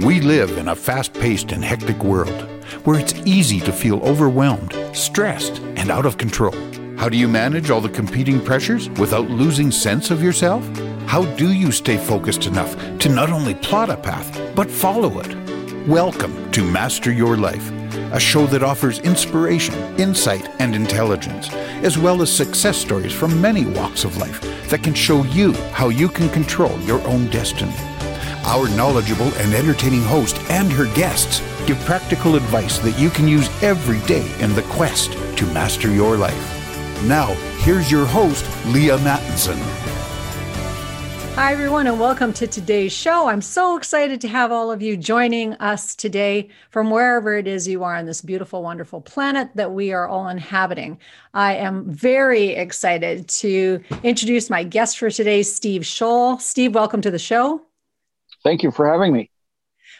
[0.00, 2.48] We live in a fast paced and hectic world
[2.82, 6.52] where it's easy to feel overwhelmed, stressed, and out of control.
[6.96, 10.66] How do you manage all the competing pressures without losing sense of yourself?
[11.06, 15.86] How do you stay focused enough to not only plot a path, but follow it?
[15.86, 17.70] Welcome to Master Your Life,
[18.12, 21.50] a show that offers inspiration, insight, and intelligence,
[21.84, 24.40] as well as success stories from many walks of life
[24.70, 27.93] that can show you how you can control your own destiny.
[28.46, 33.48] Our knowledgeable and entertaining host and her guests give practical advice that you can use
[33.62, 37.02] every day in the quest to master your life.
[37.04, 39.56] Now, here's your host, Leaha Mattinson.
[41.36, 43.28] Hi, everyone, and welcome to today's show.
[43.28, 47.66] I'm so excited to have all of you joining us today from wherever it is
[47.66, 50.98] you are on this beautiful, wonderful planet that we are all inhabiting.
[51.32, 56.40] I am very excited to introduce my guest for today, Steve Scholl.
[56.42, 57.62] Steve, welcome to the show.
[58.44, 59.30] Thank you for having me.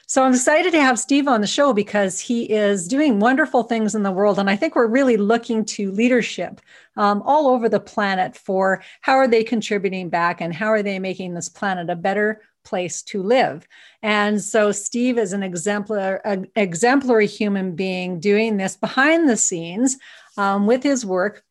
[0.06, 3.94] So I'm excited to have Steve on the show because he is doing wonderful things
[3.94, 4.38] in the world.
[4.38, 6.60] And I think we're really looking to leadership
[6.96, 10.98] um, all over the planet for how are they contributing back and how are they
[10.98, 13.66] making this planet a better place to live.
[14.02, 19.96] And so Steve is an exemplar, an exemplary human being doing this behind the scenes
[20.36, 21.44] um, with his work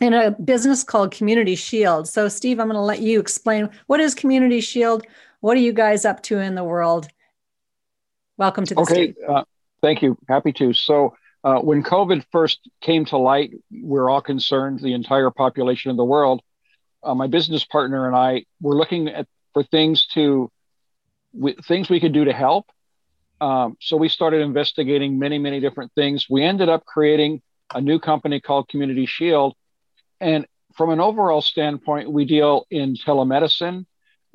[0.00, 2.08] in a business called Community Shield.
[2.08, 5.06] So Steve, I'm going to let you explain what is Community Shield?
[5.40, 7.08] What are you guys up to in the world?
[8.36, 9.44] Welcome to the Okay, uh,
[9.82, 10.18] thank you.
[10.28, 10.72] Happy to.
[10.72, 15.96] So, uh, when COVID first came to light, we're all concerned, the entire population of
[15.96, 16.42] the world.
[17.02, 20.50] Uh, my business partner and I were looking at for things to
[21.32, 22.66] w- things we could do to help.
[23.40, 26.26] Um, so we started investigating many, many different things.
[26.28, 29.54] We ended up creating a new company called Community Shield,
[30.20, 33.86] and from an overall standpoint, we deal in telemedicine.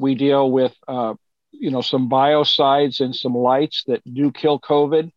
[0.03, 1.13] We deal with uh,
[1.51, 5.11] you know some biocides and some lights that do kill COVID.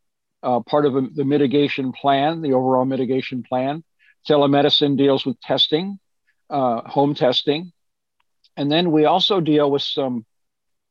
[0.45, 3.83] Uh, part of a, the mitigation plan, the overall mitigation plan.
[4.29, 5.99] Telemedicine deals with testing,
[6.51, 7.73] uh, home testing,
[8.57, 10.25] and then we also deal with some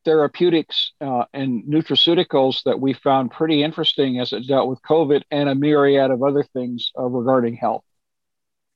[0.04, 5.48] therapeutics uh, and nutraceuticals that we found pretty interesting as it dealt with COVID and
[5.48, 7.86] a myriad of other things uh, regarding health.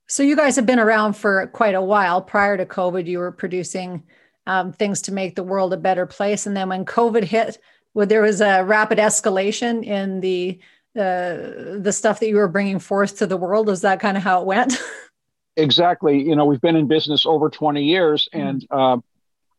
[0.08, 2.22] So you guys have been around for quite a while.
[2.22, 4.04] Prior to COVID, you were producing
[4.50, 6.48] um, things to make the world a better place.
[6.48, 7.60] And then when COVID hit,
[7.94, 10.60] well, there was a rapid escalation in the
[10.98, 13.70] uh, the stuff that you were bringing forth to the world.
[13.70, 14.82] Is that kind of how it went?
[15.56, 16.24] exactly.
[16.24, 18.48] You know, we've been in business over 20 years, mm-hmm.
[18.48, 18.98] and uh,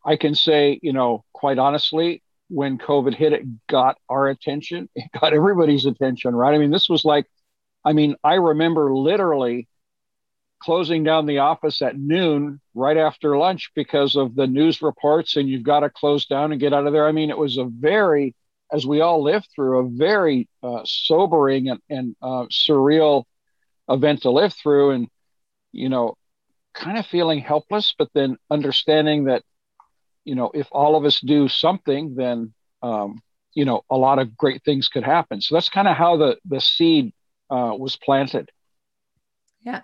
[0.05, 4.89] I can say, you know, quite honestly, when COVID hit, it got our attention.
[4.97, 6.53] It got everybody's attention, right?
[6.53, 7.27] I mean, this was like,
[7.85, 9.69] I mean, I remember literally
[10.61, 15.49] closing down the office at noon right after lunch because of the news reports and
[15.49, 17.09] you've got to close down and get out of there.
[17.09, 18.35] I mean, it was a very,
[18.73, 23.25] as we all lived through, a very uh, sobering and, and uh, surreal
[23.89, 24.91] event to live through.
[24.91, 25.09] And,
[25.73, 26.17] you know,
[26.75, 29.43] kind of feeling helpless, but then understanding that,
[30.25, 33.21] you know, if all of us do something, then, um,
[33.55, 35.41] you know, a lot of great things could happen.
[35.41, 37.13] So that's kind of how the, the seed
[37.51, 38.51] uh, was planted.
[39.63, 39.81] Yeah.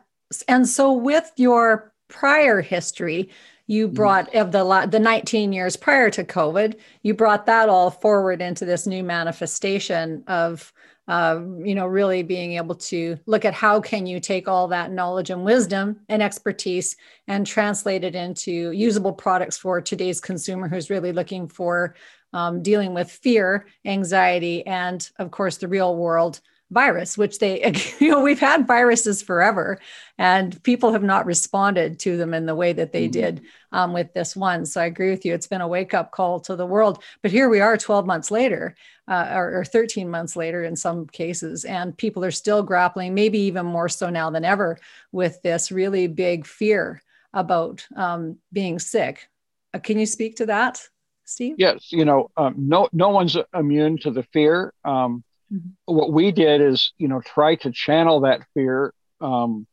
[0.48, 3.30] And so, with your prior history,
[3.66, 3.94] you mm-hmm.
[3.94, 8.64] brought of the the 19 years prior to COVID, you brought that all forward into
[8.64, 10.72] this new manifestation of
[11.08, 14.90] uh, you know really being able to look at how can you take all that
[14.90, 16.96] knowledge and wisdom and expertise
[17.28, 21.94] and translate it into usable products for today's consumer who's really looking for
[22.32, 26.40] um, dealing with fear anxiety and of course the real world
[26.70, 29.78] virus, which they, you know, we've had viruses forever
[30.18, 33.20] and people have not responded to them in the way that they mm-hmm.
[33.20, 34.66] did um, with this one.
[34.66, 35.34] So I agree with you.
[35.34, 37.02] It's been a wake up call to the world.
[37.22, 38.74] But here we are 12 months later,
[39.06, 43.38] uh, or, or 13 months later in some cases, and people are still grappling, maybe
[43.40, 44.78] even more so now than ever,
[45.12, 49.28] with this really big fear about um, being sick.
[49.74, 50.88] Uh, can you speak to that?
[51.26, 51.56] Steve?
[51.58, 54.72] Yes, you know, um, no, no one's immune to the fear.
[54.84, 55.68] Um, Mm-hmm.
[55.84, 59.66] What we did is, you know, try to channel that fear um,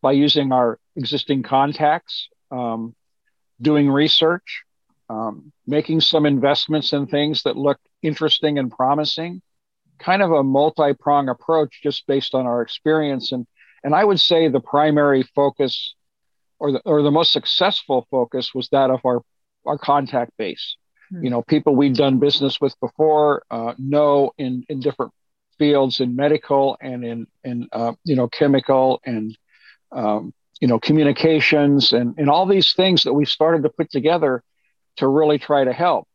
[0.00, 2.94] by using our existing contacts, um,
[3.60, 4.62] doing research,
[5.08, 9.42] um, making some investments in things that look interesting and promising,
[9.98, 13.32] kind of a multi-prong approach just based on our experience.
[13.32, 13.46] And
[13.84, 15.94] and I would say the primary focus
[16.58, 19.22] or the or the most successful focus was that of our
[19.66, 20.76] our contact base
[21.20, 25.12] you know people we've done business with before uh, know in in different
[25.58, 29.36] fields in medical and in in uh, you know chemical and
[29.92, 34.42] um, you know communications and and all these things that we started to put together
[34.96, 36.06] to really try to help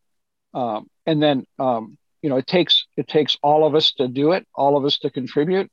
[0.54, 4.32] um, and then um, you know, it takes it takes all of us to do
[4.32, 5.72] it, all of us to contribute.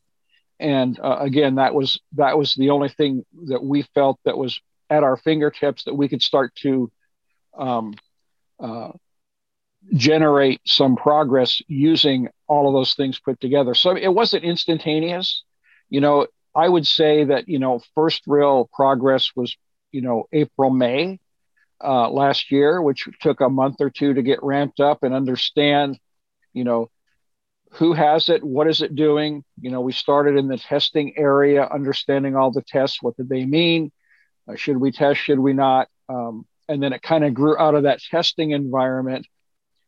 [0.60, 4.60] And uh, again, that was that was the only thing that we felt that was
[4.90, 6.92] at our fingertips that we could start to
[7.58, 7.94] um,
[8.60, 8.90] uh,
[9.92, 13.74] generate some progress using all of those things put together.
[13.74, 15.44] So it wasn't instantaneous.
[15.90, 19.56] You know, I would say that you know first real progress was
[19.92, 21.20] you know April May
[21.82, 25.98] uh, last year, which took a month or two to get ramped up and understand
[26.52, 26.90] you know
[27.72, 29.44] who has it what is it doing?
[29.60, 33.02] You know we started in the testing area understanding all the tests.
[33.02, 33.92] What did they mean?
[34.48, 35.20] Uh, should we test?
[35.20, 35.88] Should we not?
[36.08, 39.26] Um, and then it kind of grew out of that testing environment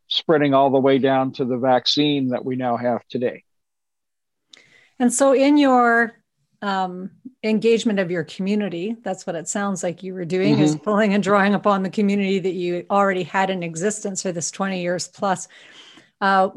[0.09, 3.43] spreading all the way down to the vaccine that we now have today
[4.99, 6.13] and so in your
[6.63, 7.11] um,
[7.43, 10.63] engagement of your community that's what it sounds like you were doing mm-hmm.
[10.63, 14.51] is pulling and drawing upon the community that you already had in existence for this
[14.51, 15.49] 20 years plus
[16.21, 16.49] uh,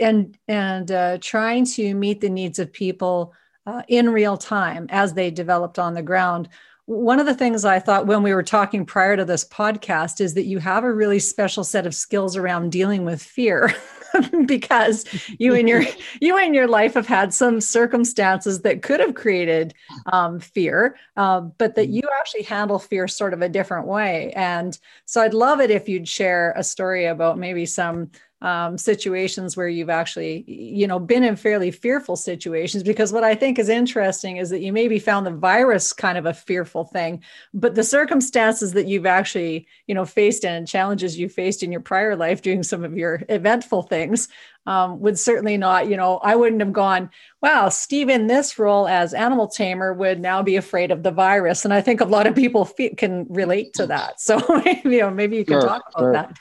[0.00, 3.32] and and uh, trying to meet the needs of people
[3.66, 6.48] uh, in real time as they developed on the ground.
[6.86, 10.34] One of the things I thought when we were talking prior to this podcast is
[10.34, 13.74] that you have a really special set of skills around dealing with fear.
[14.46, 15.04] because
[15.38, 15.82] you and your
[16.20, 19.74] you and your life have had some circumstances that could have created
[20.12, 24.32] um, fear, uh, but that you actually handle fear sort of a different way.
[24.34, 28.10] And so I'd love it if you'd share a story about maybe some
[28.42, 33.34] um, situations where you've actually you know been in fairly fearful situations because what i
[33.34, 37.22] think is interesting is that you maybe found the virus kind of a fearful thing
[37.54, 41.80] but the circumstances that you've actually you know faced and challenges you faced in your
[41.80, 44.28] prior life doing some of your eventful things
[44.66, 47.08] um, would certainly not you know i wouldn't have gone
[47.40, 51.64] wow steve in this role as animal tamer would now be afraid of the virus.
[51.64, 54.20] And i think a lot of people fe- can relate to that.
[54.20, 54.38] So
[54.84, 56.12] you know maybe you can sure, talk about sure.
[56.12, 56.38] that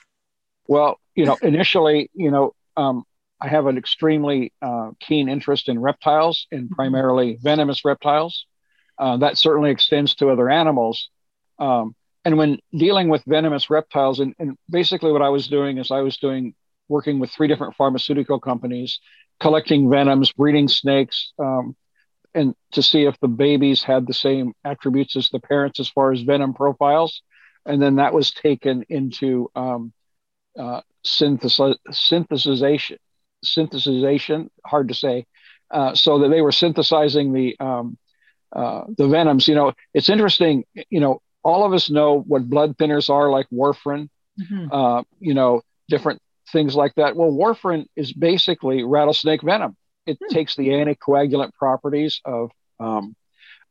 [0.68, 3.04] well, you know, initially, you know, um,
[3.40, 6.76] I have an extremely uh, keen interest in reptiles and mm-hmm.
[6.76, 8.46] primarily venomous reptiles.
[8.98, 11.10] Uh, that certainly extends to other animals.
[11.60, 15.92] Um, and when dealing with venomous reptiles, and, and, basically what I was doing is
[15.92, 16.56] I was doing
[16.88, 19.00] working with three different pharmaceutical companies,
[19.40, 21.76] collecting venoms, breeding snakes, um,
[22.34, 26.12] and to see if the babies had the same attributes as the parents as far
[26.12, 27.22] as venom profiles.
[27.66, 29.94] And then that was taken into um,
[30.58, 32.98] uh, synthesis, synthesization,
[33.44, 35.26] synthesization, hard to say,
[35.72, 37.98] uh, so that they were synthesizing the um,
[38.56, 39.48] uh, the venoms.
[39.48, 40.64] You know, it's interesting.
[40.90, 44.10] You know, all of us know what blood thinners are, like warfarin.
[44.40, 44.68] Mm-hmm.
[44.72, 46.22] Uh, you know, different
[46.52, 47.16] things like that.
[47.16, 49.76] Well, warfarin is basically rattlesnake venom.
[50.06, 50.34] It hmm.
[50.34, 53.16] takes the anticoagulant properties of um,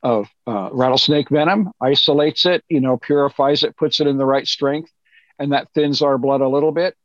[0.03, 4.47] of uh, rattlesnake venom, isolates it, you know, purifies it, puts it in the right
[4.47, 4.91] strength,
[5.39, 6.97] and that thins our blood a little bit.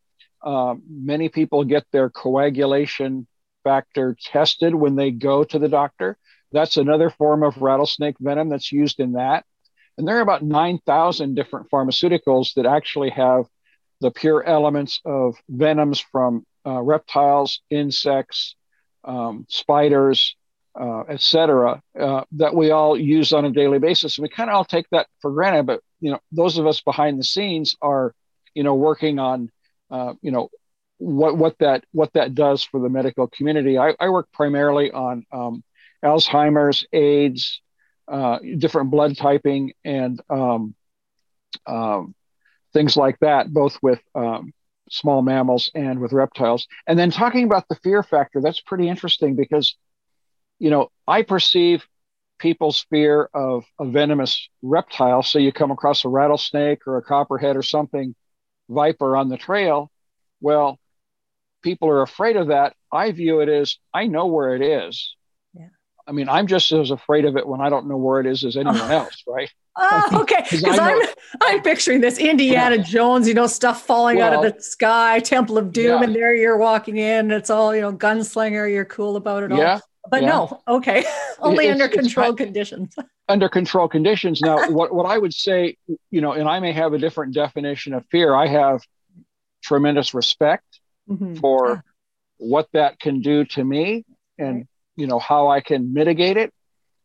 [0.42, 3.28] Uh, many people get their coagulation
[3.64, 6.18] factor tested when they go to the doctor.
[6.52, 9.46] That's another form of rattlesnake venom that's used in that.
[9.98, 13.46] And there are about 9,000 different pharmaceuticals that actually have
[14.00, 18.56] the pure elements of venoms from uh, reptiles, insects,
[19.04, 20.36] um, spiders,
[20.80, 24.18] uh, etc., uh, that we all use on a daily basis.
[24.18, 26.80] And we kind of all take that for granted, but you know, those of us
[26.82, 28.14] behind the scenes are
[28.60, 29.50] you know, working on,
[29.90, 30.50] uh, you know,
[30.98, 33.78] what what that what that does for the medical community.
[33.78, 35.64] I, I work primarily on um,
[36.04, 37.62] Alzheimer's, AIDS,
[38.10, 40.76] uh, different blood typing, and um,
[41.66, 42.14] um,
[42.74, 44.52] things like that, both with um,
[44.90, 46.68] small mammals and with reptiles.
[46.86, 49.78] And then talking about the fear factor, that's pretty interesting because,
[50.60, 51.88] you know, I perceive
[52.40, 55.24] people's fear of a venomous reptile.
[55.24, 58.16] So you come across a rattlesnake or a copperhead or something
[58.70, 59.92] viper on the trail.
[60.40, 60.80] Well,
[61.62, 62.74] people are afraid of that.
[62.92, 65.16] I view it as I know where it is.
[65.54, 65.68] Yeah.
[66.08, 68.44] I mean, I'm just as afraid of it when I don't know where it is
[68.44, 68.88] as anyone oh.
[68.88, 69.50] else, right?
[69.82, 70.44] Oh, okay.
[70.52, 71.00] Because I'm
[71.42, 72.84] I'm picturing this Indiana yeah.
[72.84, 76.04] Jones, you know, stuff falling well, out of the sky, Temple of Doom, yeah.
[76.04, 77.32] and there you're walking in.
[77.32, 78.70] It's all you know, gunslinger.
[78.70, 79.58] You're cool about it all.
[79.58, 79.80] Yeah.
[80.10, 80.30] But yeah.
[80.30, 81.06] no, okay,
[81.40, 82.96] only it's, under controlled conditions.
[83.30, 84.42] Under controlled conditions.
[84.42, 85.78] Now, what, what I would say,
[86.10, 88.34] you know, and I may have a different definition of fear.
[88.34, 88.82] I have
[89.64, 91.36] tremendous respect mm-hmm.
[91.36, 91.82] for yeah.
[92.38, 94.04] what that can do to me,
[94.40, 94.68] and right.
[94.96, 96.52] you know how I can mitigate it.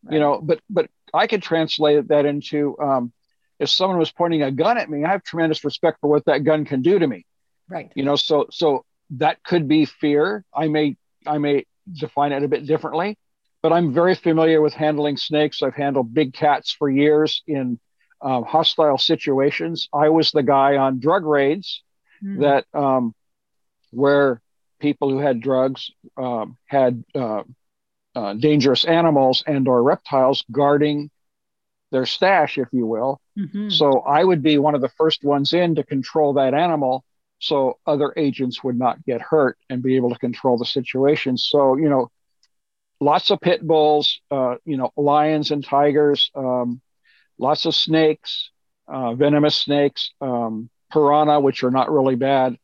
[0.03, 0.15] Right.
[0.15, 3.13] You know, but but I could translate that into um,
[3.59, 6.45] if someone was pointing a gun at me, I have tremendous respect for what that
[6.45, 7.27] gun can do to me.
[7.69, 7.93] Right.
[7.95, 10.45] You know, so so that could be fear.
[10.55, 10.97] I may
[11.27, 13.19] I may define it a bit differently.
[13.63, 15.63] But I'm very familiar with handling snakes.
[15.63, 17.79] I've handled big cats for years in
[18.21, 19.89] um, hostile situations.
[19.93, 21.83] I was the guy on drug raids
[22.23, 22.41] mm.
[22.41, 23.15] that um,
[23.91, 24.41] where
[24.81, 27.43] people who had drugs um, had uh,
[28.15, 31.11] uh, dangerous animals and or reptiles guarding
[31.91, 33.21] their stash, if you will.
[33.39, 33.71] Mm-hmm.
[33.71, 37.05] So I would be one of the first ones in to control that animal
[37.39, 41.37] so other agents would not get hurt and be able to control the situation.
[41.37, 42.11] So, you know,
[43.01, 46.81] lots of pit bulls, uh, you know, lions and tigers, um,
[47.39, 48.51] lots of snakes,
[48.89, 52.57] uh, venomous snakes, um, piranha, which are not really bad.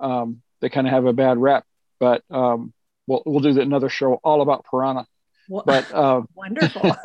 [0.00, 1.64] Um, they kind of have a bad rep,
[2.00, 2.72] but um,
[3.06, 5.06] we'll we'll do another show all about piranha.
[5.48, 6.82] Well, but uh, wonderful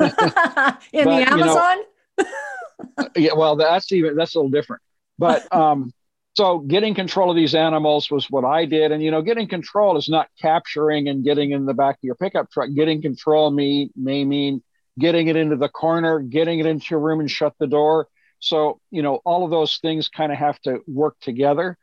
[0.92, 1.78] in but, the Amazon.
[2.18, 4.82] You know, yeah, well, that's even that's a little different.
[5.18, 5.92] But um,
[6.34, 9.96] so getting control of these animals was what I did, and you know, getting control
[9.96, 12.70] is not capturing and getting in the back of your pickup truck.
[12.74, 14.62] Getting control me may mean
[14.98, 18.08] getting it into the corner, getting it into your room and shut the door.
[18.38, 21.76] So, you know, all of those things kind of have to work together.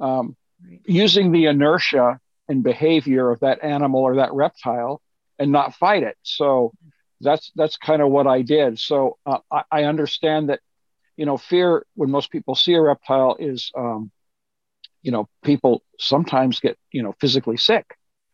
[0.00, 0.36] Um,
[0.86, 5.00] using the inertia and behavior of that animal or that reptile
[5.38, 6.16] and not fight it.
[6.22, 6.72] So
[7.20, 8.78] that's that's kind of what I did.
[8.78, 10.60] So uh, I, I, understand that,
[11.18, 14.10] you know, fear when most people see a reptile is, um,
[15.02, 17.84] you know, people sometimes get you know physically sick.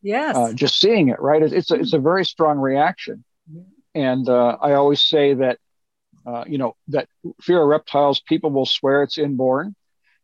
[0.02, 0.36] Yes.
[0.36, 1.42] Uh, just seeing it, right?
[1.42, 3.24] It's a, it's a very strong reaction.
[3.94, 5.58] And uh, I always say that,
[6.26, 7.08] uh, you know, that
[7.40, 9.74] fear of reptiles, people will swear it's inborn,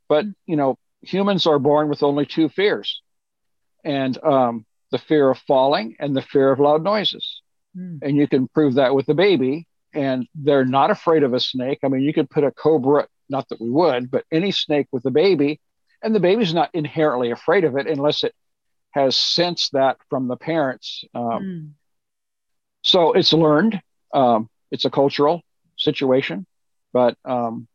[0.06, 0.34] but, mm.
[0.44, 3.00] you know, humans are born with only two fears
[3.82, 7.40] and um, the fear of falling and the fear of loud noises.
[7.74, 8.00] Mm.
[8.02, 9.66] And you can prove that with the baby.
[9.92, 11.80] And they're not afraid of a snake.
[11.82, 15.04] I mean, you could put a cobra, not that we would, but any snake with
[15.04, 15.60] a baby,
[16.02, 18.34] and the baby's not inherently afraid of it unless it
[18.92, 21.04] has sensed that from the parents.
[21.14, 21.70] Um, mm.
[22.82, 23.80] So it's learned.
[24.12, 25.42] Um, it's a cultural
[25.76, 26.46] situation,
[26.92, 27.68] but um,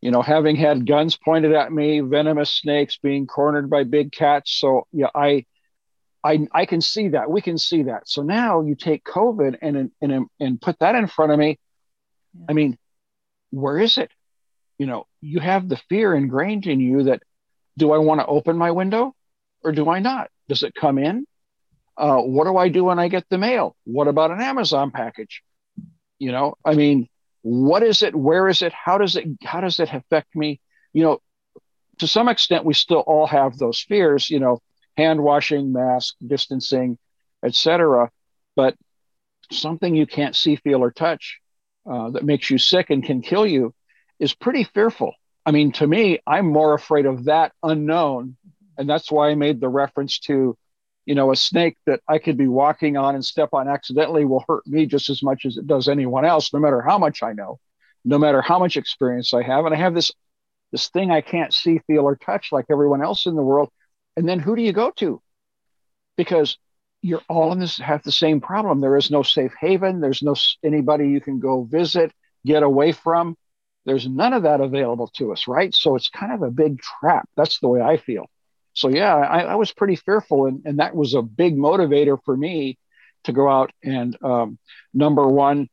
[0.00, 4.52] you know, having had guns pointed at me, venomous snakes being cornered by big cats.
[4.52, 5.46] So yeah, I,
[6.24, 7.30] I, I can see that.
[7.30, 8.08] We can see that.
[8.08, 11.58] So now you take COVID and and and put that in front of me.
[12.34, 12.46] Yeah.
[12.48, 12.78] I mean,
[13.50, 14.10] where is it?
[14.78, 17.22] You know, you have the fear ingrained in you that
[17.76, 19.14] do I want to open my window
[19.62, 20.30] or do I not?
[20.48, 21.26] Does it come in?
[21.96, 23.76] Uh, what do I do when I get the mail?
[23.84, 25.42] What about an Amazon package?
[26.18, 27.08] You know, I mean,
[27.42, 28.14] what is it?
[28.14, 28.72] Where is it?
[28.72, 29.26] How does it?
[29.42, 30.60] How does it affect me?
[30.92, 31.18] You know,
[31.98, 34.30] to some extent, we still all have those fears.
[34.30, 34.60] You know,
[34.96, 36.98] hand washing, mask, distancing,
[37.44, 38.10] etc.
[38.56, 38.76] But
[39.50, 41.40] something you can't see, feel, or touch
[41.90, 43.74] uh, that makes you sick and can kill you
[44.18, 45.14] is pretty fearful.
[45.44, 48.36] I mean, to me, I'm more afraid of that unknown,
[48.78, 50.56] and that's why I made the reference to
[51.04, 54.44] you know, a snake that I could be walking on and step on accidentally will
[54.46, 57.32] hurt me just as much as it does anyone else, no matter how much I
[57.32, 57.58] know,
[58.04, 59.64] no matter how much experience I have.
[59.64, 60.12] And I have this
[60.70, 63.68] this thing I can't see, feel, or touch like everyone else in the world.
[64.16, 65.22] And then who do you go to?
[66.16, 66.58] Because
[67.00, 68.80] you're all in this have the same problem.
[68.80, 70.00] There is no safe haven.
[70.00, 72.12] There's no anybody you can go visit,
[72.46, 73.36] get away from.
[73.84, 75.74] There's none of that available to us, right?
[75.74, 77.28] So it's kind of a big trap.
[77.36, 78.26] That's the way I feel
[78.74, 82.36] so yeah, I, I, was pretty fearful, and, and that was a big motivator for
[82.36, 82.78] me
[83.24, 84.58] to go out and um,
[84.94, 85.68] number one,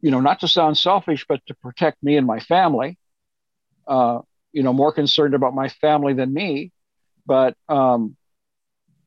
[0.00, 2.98] you know, not to sound selfish, but to protect me and my family.
[3.86, 4.20] Uh,
[4.52, 6.72] you know, more concerned about my family than me,
[7.26, 8.16] but um,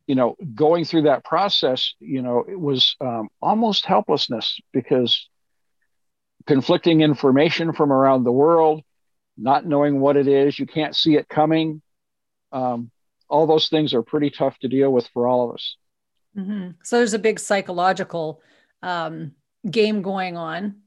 [0.06, 5.28] you know, going through that process, you know, it was um, almost helplessness because
[6.46, 8.82] conflicting information from around the world,
[9.38, 11.82] not knowing what it is, you can't see it coming
[12.52, 12.92] um,
[13.30, 15.76] all those things are pretty tough to deal with for all of us.
[16.38, 16.72] Mm-hmm.
[16.84, 18.42] So there's a big psychological
[18.82, 19.34] um,
[19.70, 20.78] game going on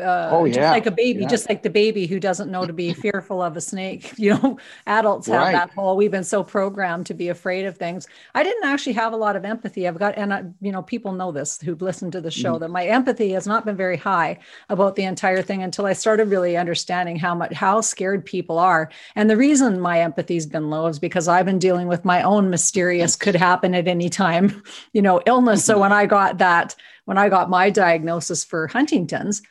[0.00, 0.54] uh, oh, yeah.
[0.54, 1.28] just like a baby, yeah.
[1.28, 4.12] just like the baby who doesn't know to be fearful of a snake.
[4.26, 5.52] You know, adults have right.
[5.52, 8.08] that whole, we've been so programmed to be afraid of things.
[8.34, 9.86] I didn't actually have a lot of empathy.
[9.86, 12.60] I've got, and I, you know, people know this who've listened to the show mm.
[12.60, 14.38] that my empathy has not been very high
[14.68, 18.90] about the entire thing until I started really understanding how much, how scared people are.
[19.14, 22.50] And the reason my empathy's been low is because I've been dealing with my own
[22.50, 24.62] mysterious could happen at any time,
[24.92, 25.64] you know, illness.
[25.64, 26.74] So when I got that,
[27.04, 29.42] when I got my diagnosis for Huntington's,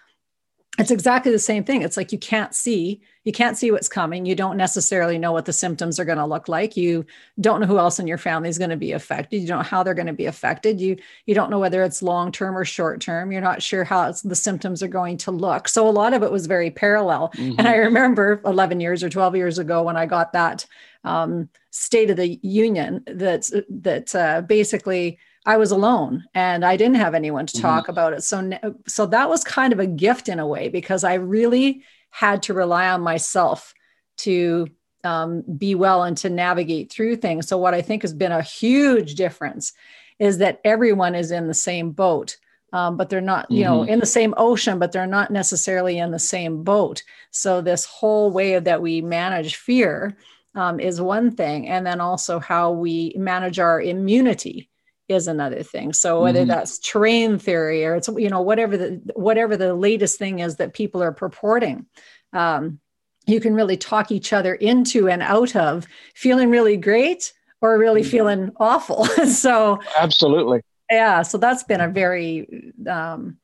[0.77, 1.82] it's exactly the same thing.
[1.82, 4.25] It's like you can't see, you can't see what's coming.
[4.25, 6.75] You don't necessarily know what the symptoms are going to look like.
[6.75, 7.05] You
[7.39, 9.41] don't know who else in your family is going to be affected.
[9.41, 10.82] You don't know how they're going to be affected.
[10.82, 13.32] You you don't know whether it's long term or short term.
[13.32, 15.67] You're not sure how the symptoms are going to look.
[15.67, 17.29] So a lot of it was very parallel.
[17.36, 17.55] Mm-hmm.
[17.58, 20.65] And I remember 11 years or 12 years ago when I got that
[21.05, 26.96] um, State of the Union that that uh, basically I was alone and I didn't
[26.96, 27.62] have anyone to mm-hmm.
[27.62, 27.92] talk mm-hmm.
[27.92, 28.24] about it.
[28.24, 28.52] So,
[28.88, 32.54] so that was kind of a gift in a way because I really had to
[32.54, 33.74] rely on myself
[34.18, 34.68] to
[35.04, 37.48] um, be well and to navigate through things.
[37.48, 39.74] So, what I think has been a huge difference
[40.18, 42.38] is that everyone is in the same boat.
[42.74, 43.90] Um, but they're not, you know, mm-hmm.
[43.90, 47.04] in the same ocean, but they're not necessarily in the same boat.
[47.32, 50.18] So this whole way that we manage fear
[50.56, 54.70] um, is one thing, and then also how we manage our immunity
[55.08, 55.94] is another thing.
[55.94, 56.50] So whether mm-hmm.
[56.50, 60.74] that's terrain theory or it's you know whatever the whatever the latest thing is that
[60.74, 61.86] people are purporting,
[62.34, 62.80] um,
[63.28, 68.02] you can really talk each other into and out of feeling really great or really
[68.02, 68.10] mm-hmm.
[68.10, 69.06] feeling awful.
[69.28, 71.22] so absolutely, yeah.
[71.22, 73.38] So that's been a very um,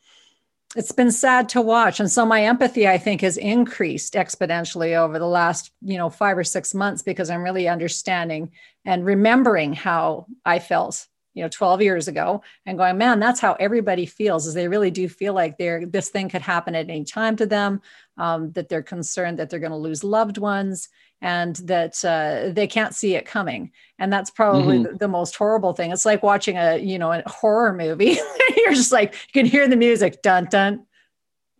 [0.75, 5.19] it's been sad to watch and so my empathy i think has increased exponentially over
[5.19, 8.49] the last you know five or six months because i'm really understanding
[8.85, 13.53] and remembering how i felt you know 12 years ago and going man that's how
[13.53, 17.03] everybody feels is they really do feel like they're this thing could happen at any
[17.03, 17.81] time to them
[18.17, 20.89] um, that they're concerned that they're going to lose loved ones
[21.21, 24.91] and that uh, they can't see it coming and that's probably mm-hmm.
[24.93, 28.17] the, the, most horrible thing it's like watching a you know a horror movie
[28.57, 30.85] you're just like you can hear the music dun dun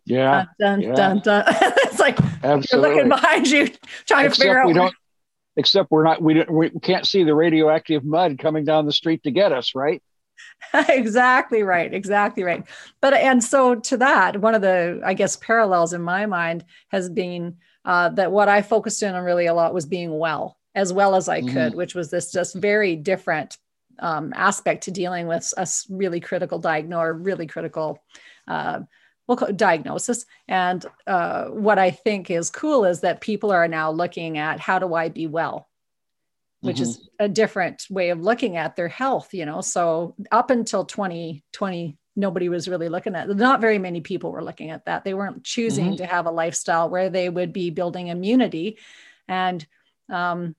[0.04, 0.94] yeah dun dun yeah.
[0.94, 1.44] dun, dun.
[1.84, 2.66] it's like Absolutely.
[2.72, 3.68] you're looking behind you
[4.06, 4.94] trying Except to figure out we don't
[5.56, 9.30] except we're not we, we can't see the radioactive mud coming down the street to
[9.30, 10.02] get us right
[10.88, 12.64] exactly right exactly right
[13.00, 17.08] but and so to that one of the i guess parallels in my mind has
[17.08, 20.92] been uh, that what i focused in on really a lot was being well as
[20.92, 21.52] well as i mm-hmm.
[21.52, 23.58] could which was this just very different
[23.98, 28.02] um, aspect to dealing with a really critical diagnosis really critical
[28.48, 28.80] uh,
[29.32, 30.26] we'll call diagnosis.
[30.46, 34.78] And uh, what I think is cool is that people are now looking at how
[34.78, 35.68] do I be well,
[36.60, 36.82] which mm-hmm.
[36.82, 39.60] is a different way of looking at their health, you know.
[39.62, 44.70] So up until 2020, nobody was really looking at not very many people were looking
[44.70, 45.04] at that.
[45.04, 45.96] They weren't choosing mm-hmm.
[45.96, 48.78] to have a lifestyle where they would be building immunity.
[49.28, 49.66] And
[50.10, 50.54] um,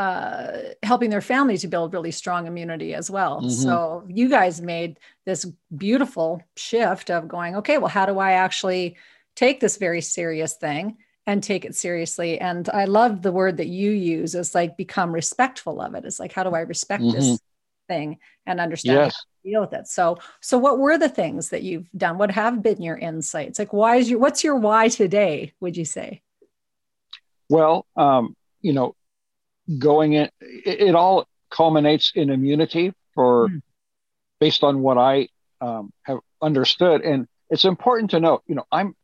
[0.00, 3.40] uh, helping their family to build really strong immunity as well.
[3.40, 3.50] Mm-hmm.
[3.50, 5.44] So you guys made this
[5.76, 8.96] beautiful shift of going, okay, well, how do I actually
[9.36, 12.40] take this very serious thing and take it seriously?
[12.40, 16.06] And I love the word that you use is like become respectful of it.
[16.06, 17.18] It's like, how do I respect mm-hmm.
[17.18, 17.38] this
[17.86, 19.14] thing and understand yes.
[19.14, 19.86] how to deal with it?
[19.86, 22.16] So, so what were the things that you've done?
[22.16, 23.58] What have been your insights?
[23.58, 26.22] Like, why is your, what's your why today, would you say?
[27.50, 28.94] Well, um, you know,
[29.78, 33.60] going in, it, it all culminates in immunity for mm.
[34.38, 35.28] based on what I
[35.60, 37.02] um, have understood.
[37.02, 38.94] And it's important to note, you know, I'm,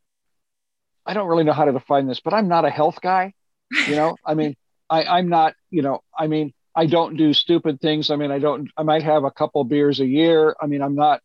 [1.05, 3.35] I don't really know how to define this, but I'm not a health guy.
[3.89, 4.57] You know, I mean,
[4.91, 8.11] I, I'm not, you know, I mean, I don't do stupid things.
[8.11, 10.55] I mean, I don't, I might have a couple beers a year.
[10.61, 11.21] I mean, I'm not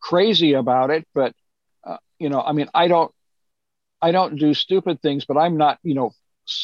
[0.00, 1.34] crazy about it, but,
[1.82, 3.10] uh, you know, I mean, I don't,
[4.00, 6.12] I don't do stupid things, but I'm not, you know,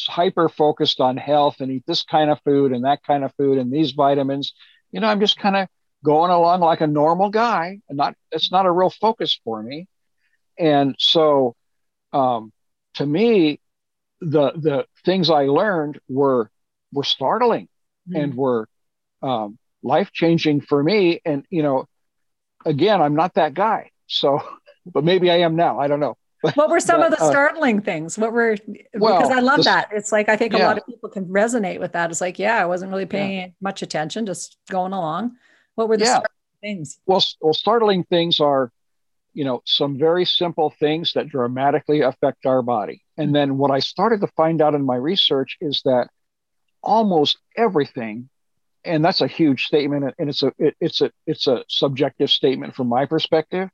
[0.08, 3.58] hyper focused on health and eat this kind of food and that kind of food
[3.58, 4.52] and these vitamins.
[4.92, 5.68] You know, I'm just kind of
[6.04, 9.86] going along like a normal guy and not, it's not a real focus for me.
[10.58, 11.54] And so,
[12.12, 12.52] um,
[12.94, 13.60] to me,
[14.20, 16.50] the, the things I learned were,
[16.92, 17.68] were startling
[18.08, 18.22] mm.
[18.22, 18.68] and were,
[19.22, 21.20] um, life changing for me.
[21.24, 21.86] And, you know,
[22.64, 23.90] again, I'm not that guy.
[24.06, 24.42] So,
[24.86, 25.78] but maybe I am now.
[25.78, 26.16] I don't know.
[26.54, 28.18] What were some but, of the uh, startling uh, things?
[28.18, 28.56] What were
[28.94, 29.88] well, because I love this, that.
[29.92, 30.64] It's like I think yeah.
[30.64, 32.10] a lot of people can resonate with that.
[32.10, 33.46] It's like, yeah, I wasn't really paying yeah.
[33.60, 35.36] much attention, just going along.
[35.74, 36.20] What were the yeah.
[36.60, 36.98] things?
[37.06, 38.72] Well, well, startling things are,
[39.34, 43.02] you know, some very simple things that dramatically affect our body.
[43.16, 46.08] And then what I started to find out in my research is that
[46.82, 48.30] almost everything,
[48.84, 52.74] and that's a huge statement, and it's a it, it's a it's a subjective statement
[52.74, 53.68] from my perspective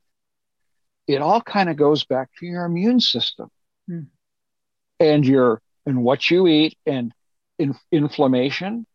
[1.07, 3.49] it all kind of goes back to your immune system.
[3.87, 4.01] Hmm.
[4.99, 7.13] and your and what you eat and
[7.57, 8.85] in, inflammation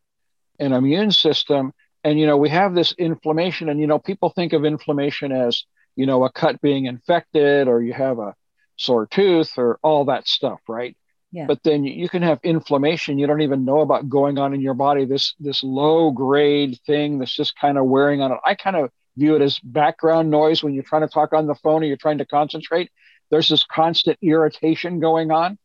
[0.59, 1.73] and immune system.
[2.05, 5.65] And you know we have this inflammation and you know people think of inflammation as
[5.97, 8.35] you know a cut being infected or you have a
[8.77, 10.97] sore tooth or all that stuff right?
[11.31, 11.47] Yeah.
[11.47, 13.19] but then you can have inflammation.
[13.19, 15.07] You don't even know about going on in your body.
[15.07, 18.39] This this low grade thing that's just kind of wearing on it.
[18.45, 21.55] I kind of view it as background noise when you're trying to talk on the
[21.57, 22.91] phone or you're trying to concentrate.
[23.31, 25.59] There's this constant irritation going on,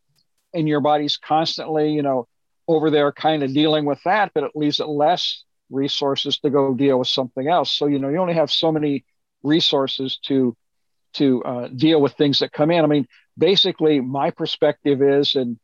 [0.54, 2.26] and your body's constantly, you know,
[2.66, 6.74] over there kind of dealing with that, but it leaves it less resources to go
[6.74, 7.70] deal with something else.
[7.70, 9.04] So, you know, you only have so many
[9.42, 10.56] resources to
[11.14, 12.84] to uh, deal with things that come in.
[12.84, 13.06] I mean,
[13.36, 15.58] basically, my perspective is, and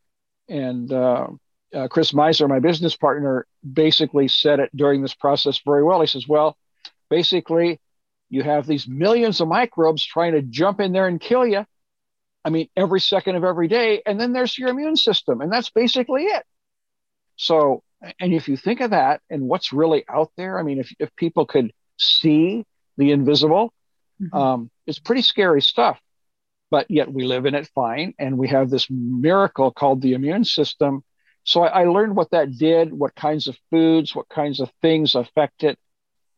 [0.48, 1.28] and uh,
[1.74, 6.00] uh, Chris Meiser, my business partner, basically said it during this process very well.
[6.00, 6.56] He says, "Well,
[7.08, 7.80] basically
[8.30, 11.64] you have these millions of microbes trying to jump in there and kill you.
[12.44, 14.02] I mean, every second of every day.
[14.04, 15.40] And then there's your immune system.
[15.40, 16.44] And that's basically it.
[17.36, 17.82] So,
[18.20, 21.14] and if you think of that and what's really out there, I mean, if, if
[21.16, 22.64] people could see
[22.96, 23.72] the invisible,
[24.20, 24.36] mm-hmm.
[24.36, 25.98] um, it's pretty scary stuff.
[26.70, 28.14] But yet we live in it fine.
[28.18, 31.02] And we have this miracle called the immune system.
[31.44, 35.14] So I, I learned what that did, what kinds of foods, what kinds of things
[35.14, 35.78] affect it.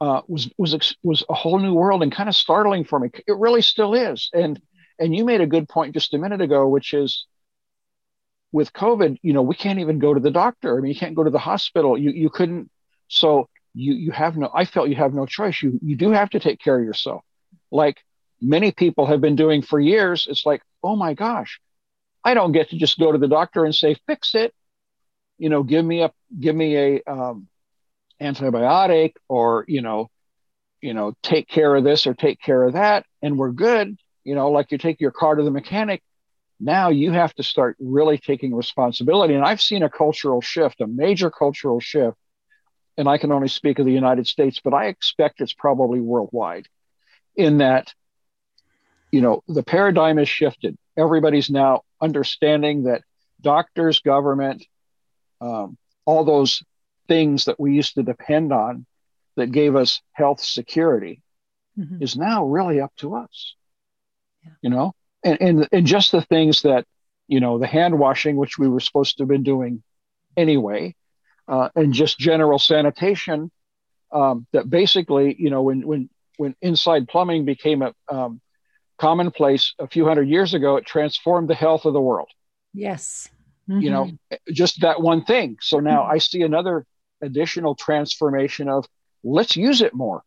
[0.01, 3.11] Uh, was was was a whole new world and kind of startling for me.
[3.27, 4.29] It really still is.
[4.35, 4.61] And
[4.99, 7.27] and you made a good point just a minute ago, which is
[8.53, 10.77] with COVID, you know, we can't even go to the doctor.
[10.77, 11.99] I mean, you can't go to the hospital.
[11.99, 12.71] You you couldn't.
[13.09, 14.51] So you you have no.
[14.55, 15.63] I felt you have no choice.
[15.63, 17.23] You you do have to take care of yourself,
[17.71, 17.99] like
[18.41, 20.27] many people have been doing for years.
[20.29, 21.61] It's like, oh my gosh,
[22.25, 24.55] I don't get to just go to the doctor and say fix it.
[25.39, 27.49] You know, give me a give me a um,
[28.21, 30.09] antibiotic or you know,
[30.81, 33.97] you know, take care of this or take care of that, and we're good.
[34.25, 36.03] You know, like you take your car to the mechanic
[36.59, 39.35] now you have to start really taking responsibility.
[39.35, 42.17] And I've seen a cultural shift, a major cultural shift.
[42.97, 46.67] And I can only speak of the United States, but I expect it's probably worldwide
[47.37, 47.93] in that,
[49.13, 50.79] you know, the paradigm has shifted.
[50.97, 53.03] Everybody's now understanding that
[53.43, 54.65] doctors, government,
[55.43, 55.77] um,
[56.07, 56.63] all those
[57.09, 58.87] things that we used to depend on
[59.37, 61.23] that gave us health security
[61.79, 62.03] mm-hmm.
[62.03, 63.55] is now really up to us.
[64.45, 64.53] Yeah.
[64.63, 64.93] You know,
[65.25, 66.87] and, and and just the things that
[67.29, 69.83] you know the hand washing which we were supposed to have been doing
[70.37, 70.95] anyway
[71.49, 73.51] uh, and just general sanitation
[74.13, 78.41] um, that basically you know when when when inside plumbing became a um,
[78.99, 82.31] commonplace a few hundred years ago it transformed the health of the world
[82.73, 83.29] yes
[83.69, 83.81] mm-hmm.
[83.81, 84.53] you know mm-hmm.
[84.53, 86.13] just that one thing so now mm-hmm.
[86.13, 86.87] i see another
[87.27, 88.87] additional transformation of
[89.23, 90.23] let's use it more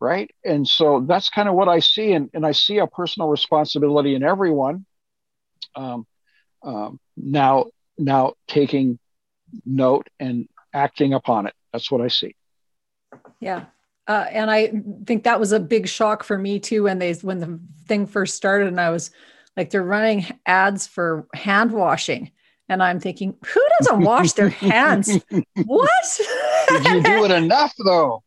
[0.00, 0.30] right?
[0.44, 4.14] And so that's kind of what i see and, and i see a personal responsibility
[4.14, 4.84] in everyone
[5.74, 6.06] um,
[6.62, 7.66] um, now
[7.98, 8.98] now taking
[9.64, 11.54] note and acting upon it.
[11.72, 12.34] That's what i see.
[13.40, 13.66] Yeah.
[14.08, 14.72] Uh, and i
[15.04, 18.36] think that was a big shock for me too when they when the thing first
[18.36, 19.10] started and i was
[19.56, 22.30] like they're running ads for hand washing
[22.68, 25.18] and i'm thinking who doesn't wash their hands
[25.64, 26.20] what
[26.68, 28.22] did you do it enough though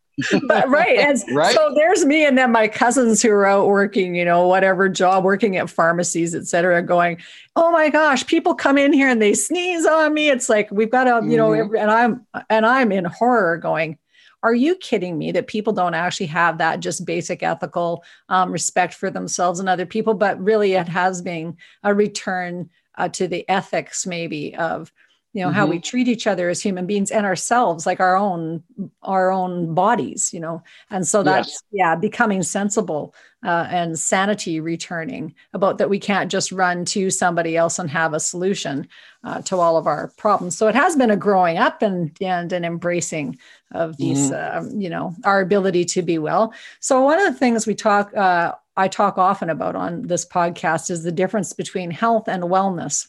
[0.47, 0.97] but right.
[0.97, 1.55] And right?
[1.55, 5.23] so there's me and then my cousins who are out working, you know, whatever job,
[5.23, 7.19] working at pharmacies, et cetera, going,
[7.55, 10.29] oh my gosh, people come in here and they sneeze on me.
[10.29, 11.75] It's like we've got to, you know, mm-hmm.
[11.75, 13.97] and I'm and I'm in horror going,
[14.41, 18.93] are you kidding me that people don't actually have that just basic ethical um, respect
[18.93, 20.13] for themselves and other people?
[20.13, 24.91] But really, it has been a return uh, to the ethics, maybe, of
[25.33, 25.55] you know mm-hmm.
[25.55, 25.83] how we mm-hmm.
[25.83, 28.63] treat each other as human beings and ourselves like our own
[29.03, 31.63] our own bodies you know and so that's yes.
[31.71, 33.13] yeah becoming sensible
[33.45, 38.13] uh, and sanity returning about that we can't just run to somebody else and have
[38.13, 38.87] a solution
[39.23, 42.51] uh, to all of our problems so it has been a growing up and and
[42.51, 43.37] an embracing
[43.71, 44.67] of these mm-hmm.
[44.67, 48.15] uh, you know our ability to be well so one of the things we talk
[48.17, 53.07] uh, i talk often about on this podcast is the difference between health and wellness.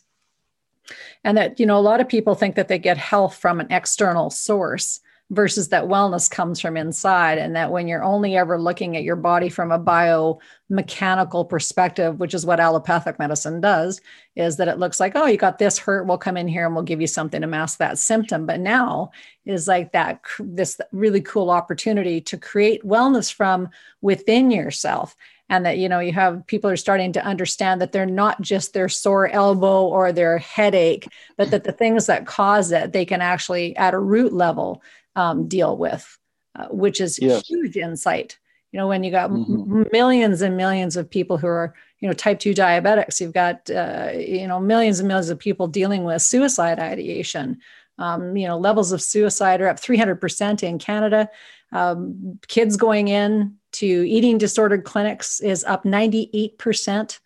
[1.22, 3.70] And that you know a lot of people think that they get health from an
[3.70, 7.38] external source versus that wellness comes from inside.
[7.38, 12.34] And that when you're only ever looking at your body from a biomechanical perspective which
[12.34, 14.00] is what allopathic medicine does
[14.34, 16.74] is that it looks like oh you got this hurt we'll come in here and
[16.74, 18.44] we'll give you something to mask that symptom.
[18.44, 19.12] But now
[19.46, 23.68] is like that this really cool opportunity to create wellness from
[24.00, 25.14] within yourself
[25.50, 28.72] and that you know you have people are starting to understand that they're not just
[28.72, 33.20] their sore elbow or their headache but that the things that cause it they can
[33.20, 34.82] actually at a root level
[35.16, 36.18] um, deal with
[36.54, 37.46] uh, which is yes.
[37.46, 38.38] huge insight
[38.72, 39.80] you know when you got mm-hmm.
[39.80, 43.68] m- millions and millions of people who are you know type 2 diabetics you've got
[43.70, 47.58] uh, you know millions and millions of people dealing with suicide ideation
[47.98, 51.28] um, you know levels of suicide are up 300% in canada
[51.72, 57.18] um, kids going in to eating disordered clinics is up 98%.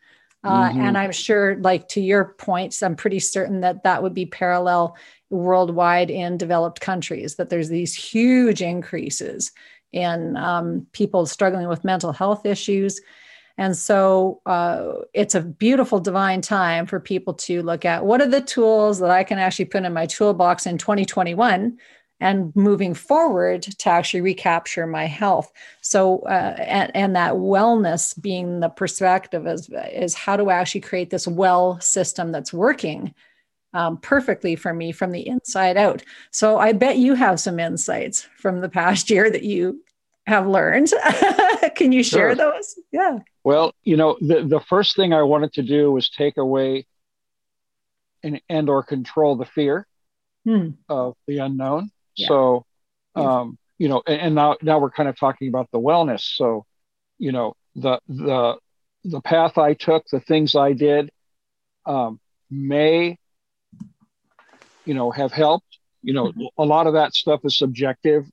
[0.43, 0.81] Uh, mm-hmm.
[0.81, 4.97] And I'm sure, like to your points, I'm pretty certain that that would be parallel
[5.31, 9.53] worldwide in developed countries, that there's these huge increases
[9.93, 13.01] in um, people struggling with mental health issues.
[13.57, 18.29] And so uh, it's a beautiful divine time for people to look at what are
[18.29, 21.79] the tools that I can actually put in my toolbox in 2021
[22.21, 28.61] and moving forward to actually recapture my health so uh, and, and that wellness being
[28.61, 33.15] the perspective is, is how do i actually create this well system that's working
[33.73, 38.29] um, perfectly for me from the inside out so i bet you have some insights
[38.39, 39.83] from the past year that you
[40.27, 40.91] have learned
[41.75, 42.35] can you share sure.
[42.35, 46.39] those yeah well you know the, the first thing i wanted to do was take
[46.39, 46.87] away
[48.25, 49.87] and, and or control the fear
[50.45, 50.71] hmm.
[50.89, 51.91] of the unknown.
[52.17, 52.29] Yeah.
[52.29, 52.67] So,
[53.15, 56.23] um, you know, and, and now now we're kind of talking about the wellness.
[56.37, 56.65] So,
[57.19, 58.59] you know, the the
[59.05, 61.11] the path I took, the things I did,
[61.87, 63.19] um, may,
[64.85, 65.79] you know, have helped.
[66.03, 66.43] You know, mm-hmm.
[66.59, 68.27] a lot of that stuff is subjective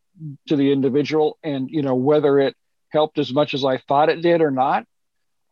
[0.48, 2.56] to the individual, and you know whether it
[2.90, 4.86] helped as much as I thought it did or not.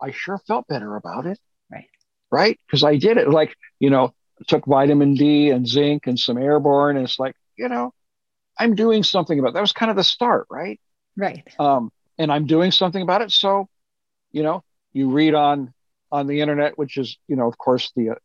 [0.01, 1.39] I sure felt better about it.
[1.71, 1.89] Right.
[2.31, 2.59] Right.
[2.67, 3.29] Because I did it.
[3.29, 4.13] Like you know,
[4.47, 7.93] took vitamin D and zinc and some airborne, and it's like you know,
[8.59, 9.53] I'm doing something about it.
[9.55, 9.61] that.
[9.61, 10.79] Was kind of the start, right?
[11.15, 11.47] Right.
[11.57, 13.31] Um, and I'm doing something about it.
[13.31, 13.69] So,
[14.31, 15.73] you know, you read on
[16.11, 18.15] on the internet, which is, you know, of course, the uh,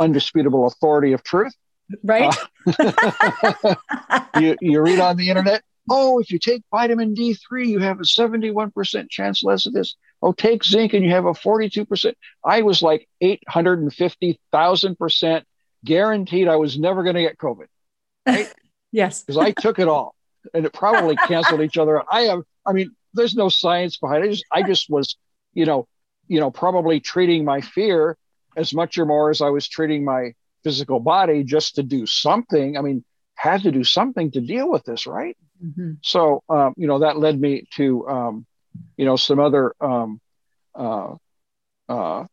[0.00, 1.54] undisputable authority of truth.
[2.02, 2.34] Right.
[2.66, 3.74] Uh,
[4.40, 8.04] you, you read on the internet, oh, if you take vitamin D3, you have a
[8.04, 9.96] 71% chance less of this.
[10.22, 12.14] Oh, take zinc and you have a 42%.
[12.42, 15.42] I was like 850,000%
[15.84, 17.66] guaranteed I was never going to get COVID.
[18.26, 18.50] Right?
[18.94, 19.22] yes.
[19.22, 20.14] Because I took it all
[20.54, 22.02] and it probably canceled each other.
[22.10, 24.28] I have, I mean, there's no science behind it.
[24.28, 25.16] I just, I just was,
[25.52, 25.86] you know,
[26.28, 28.16] you know, probably treating my fear
[28.56, 32.78] as much or more as I was treating my physical body just to do something.
[32.78, 33.04] I mean,
[33.34, 35.36] had to do something to deal with this, right?
[35.62, 35.92] Mm-hmm.
[36.02, 38.46] So, um, you know, that led me to, um,
[38.96, 40.20] you know, some other, um,
[40.74, 41.14] uh,
[41.88, 42.24] uh,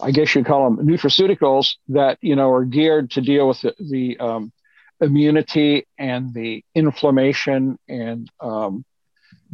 [0.00, 3.74] I guess you'd call them nutraceuticals that, you know, are geared to deal with the,
[3.78, 4.52] the um,
[5.00, 8.84] immunity and the inflammation and, um,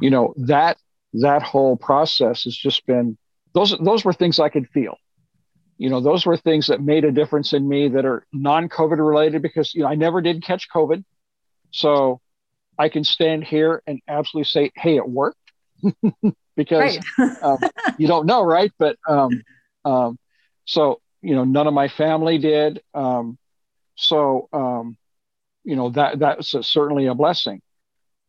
[0.01, 0.77] you know, that,
[1.15, 3.17] that whole process has just been
[3.57, 4.99] those those were things I could feel.
[5.79, 9.41] You know, those were things that made a difference in me that are non-COVID related
[9.41, 11.03] because you know I never did catch COVID,
[11.71, 12.21] so
[12.79, 15.39] I can stand here and absolutely say, "Hey, it worked,"
[16.57, 16.99] because
[17.41, 17.59] um,
[17.97, 18.71] you don't know, right?
[18.79, 19.43] But um,
[19.87, 20.19] um,
[20.67, 22.83] so you know, none of my family did.
[22.93, 23.39] Um,
[23.95, 24.99] so um,
[25.67, 27.61] you know that that's a, certainly a blessing,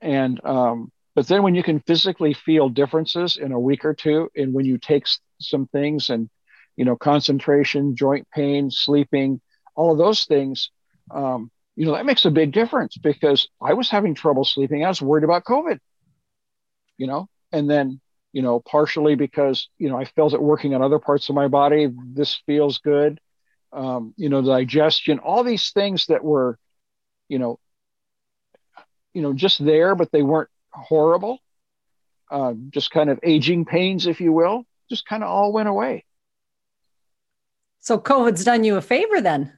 [0.01, 4.29] and um, but then when you can physically feel differences in a week or two,
[4.35, 5.07] and when you take
[5.39, 6.29] some things and,
[6.75, 9.41] you know, concentration, joint pain, sleeping,
[9.75, 10.69] all of those things,
[11.09, 14.85] um, you know, that makes a big difference because I was having trouble sleeping.
[14.85, 15.79] I was worried about COVID,
[16.99, 17.99] you know, and then,
[18.31, 21.47] you know, partially because, you know, I felt it working on other parts of my
[21.47, 21.87] body.
[22.13, 23.19] This feels good.
[23.73, 26.59] Um, you know, digestion, all these things that were,
[27.29, 27.59] you know,
[29.13, 31.39] you know, just there, but they weren't horrible,
[32.29, 36.05] uh, just kind of aging pains, if you will, just kind of all went away.
[37.79, 39.57] So COVID's done you a favor then.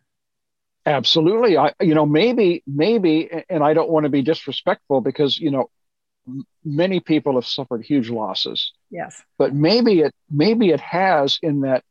[0.86, 1.58] Absolutely.
[1.58, 5.70] I, you know, maybe, maybe, and I don't want to be disrespectful because, you know,
[6.64, 8.72] many people have suffered huge losses.
[8.90, 9.22] Yes.
[9.38, 11.84] But maybe it, maybe it has in that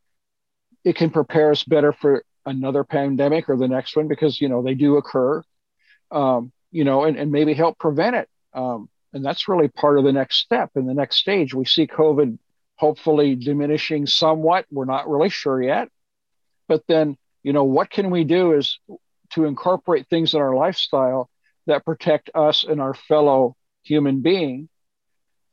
[0.85, 4.63] it can prepare us better for another pandemic or the next one because, you know,
[4.63, 5.43] they do occur,
[6.11, 8.29] um, you know, and, and maybe help prevent it.
[8.53, 11.55] Um, and that's really part of the next step in the next stage.
[11.55, 12.39] We see COVID
[12.77, 14.67] hopefully diminishing somewhat.
[14.71, 15.89] We're not really sure yet.
[16.69, 18.79] But then, you know, what can we do is
[19.31, 21.29] to incorporate things in our lifestyle
[21.67, 24.69] that protect us and our fellow human being.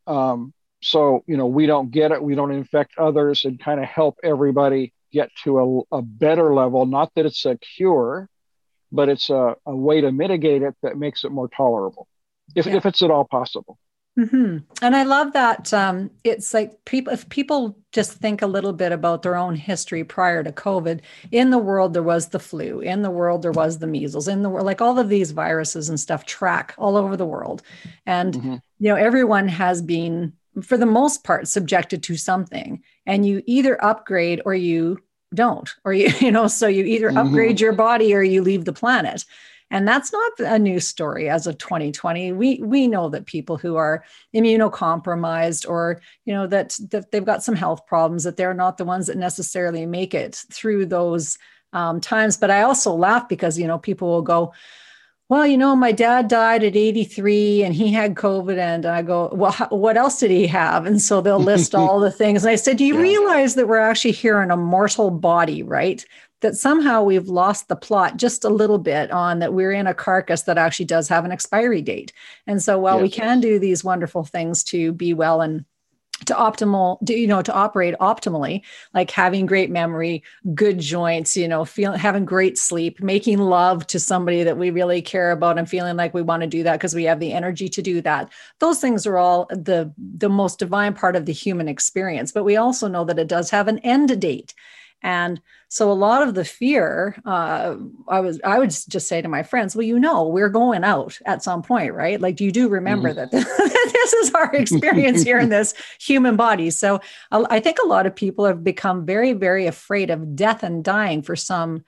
[0.08, 3.88] Um, so, you know, we don't get it, we don't infect others, and kind of
[3.88, 6.86] help everybody get to a, a better level.
[6.86, 8.30] Not that it's a cure,
[8.92, 12.08] but it's a, a way to mitigate it that makes it more tolerable
[12.56, 12.76] if, yeah.
[12.76, 13.78] if it's at all possible.
[14.18, 14.60] Mm-hmm.
[14.82, 18.94] And I love that um, it's like people, if people just think a little bit
[18.94, 23.02] about their own history prior to COVID, in the world there was the flu, in
[23.02, 26.00] the world there was the measles, in the world, like all of these viruses and
[26.00, 27.62] stuff track all over the world.
[28.06, 28.56] And, mm-hmm.
[28.80, 30.32] you know, everyone has been,
[30.64, 32.82] for the most part, subjected to something.
[33.06, 35.00] And you either upgrade or you
[35.34, 37.18] don't, or you, you know, so you either mm-hmm.
[37.18, 39.26] upgrade your body or you leave the planet.
[39.72, 42.34] And that's not a new story as of 2020.
[42.34, 47.44] We we know that people who are immunocompromised or you know that that they've got
[47.44, 51.40] some health problems that they're not the ones that necessarily make it through those
[51.74, 52.38] um, times.
[52.38, 54.54] But I also laugh because you know people will go,
[55.30, 58.58] well, you know, my dad died at 83 and he had COVID.
[58.58, 60.86] And I go, well, what else did he have?
[60.86, 62.44] And so they'll list all the things.
[62.44, 63.02] And I said, do you yeah.
[63.02, 66.06] realize that we're actually here in a mortal body, right?
[66.42, 69.96] that somehow we've lost the plot just a little bit on that we're in a
[69.96, 72.14] carcass that actually does have an expiry date.
[72.46, 75.66] And so while we can do these wonderful things to be well and
[76.26, 78.62] to optimal do you know to operate optimally
[78.94, 80.24] like having great memory
[80.54, 85.02] good joints you know feeling having great sleep making love to somebody that we really
[85.02, 87.68] care about and feeling like we want to do that because we have the energy
[87.70, 88.32] to do that.
[88.60, 92.58] Those things are all the the most divine part of the human experience but we
[92.58, 94.54] also know that it does have an end date.
[95.02, 95.42] And
[95.76, 97.76] So a lot of the fear, uh,
[98.08, 101.20] I was, I would just say to my friends, well, you know, we're going out
[101.26, 102.22] at some point, right?
[102.22, 103.18] Like, you do remember mm-hmm.
[103.18, 103.32] that
[103.92, 106.70] this is our experience here in this human body.
[106.70, 110.82] So I think a lot of people have become very, very afraid of death and
[110.82, 111.84] dying for some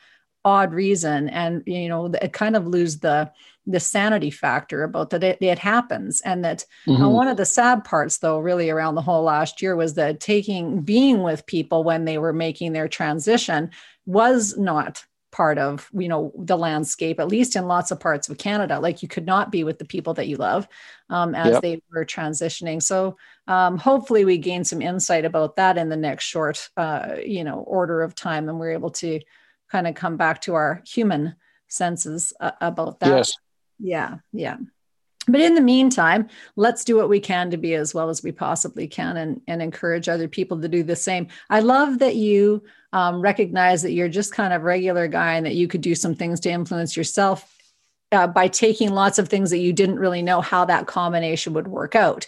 [0.48, 3.32] odd reason, and you know, it kind of lose the
[3.68, 7.04] the sanity factor about that it, it happens and that uh, mm-hmm.
[7.04, 10.22] uh, one of the sad parts though really around the whole last year was that
[10.22, 13.70] taking being with people when they were making their transition
[14.06, 18.38] was not part of you know the landscape at least in lots of parts of
[18.38, 20.68] canada like you could not be with the people that you love
[21.10, 21.62] um, as yep.
[21.62, 26.24] they were transitioning so um, hopefully we gain some insight about that in the next
[26.24, 29.20] short uh, you know order of time and we're able to
[29.70, 31.36] kind of come back to our human
[31.68, 33.38] senses uh, about that yes
[33.80, 34.58] yeah, yeah.
[35.30, 38.32] But in the meantime, let's do what we can to be as well as we
[38.32, 41.28] possibly can and, and encourage other people to do the same.
[41.50, 45.56] I love that you um, recognize that you're just kind of regular guy and that
[45.56, 47.54] you could do some things to influence yourself
[48.14, 51.68] uh, by taking lots of things that you didn't really know how that combination would
[51.68, 52.26] work out.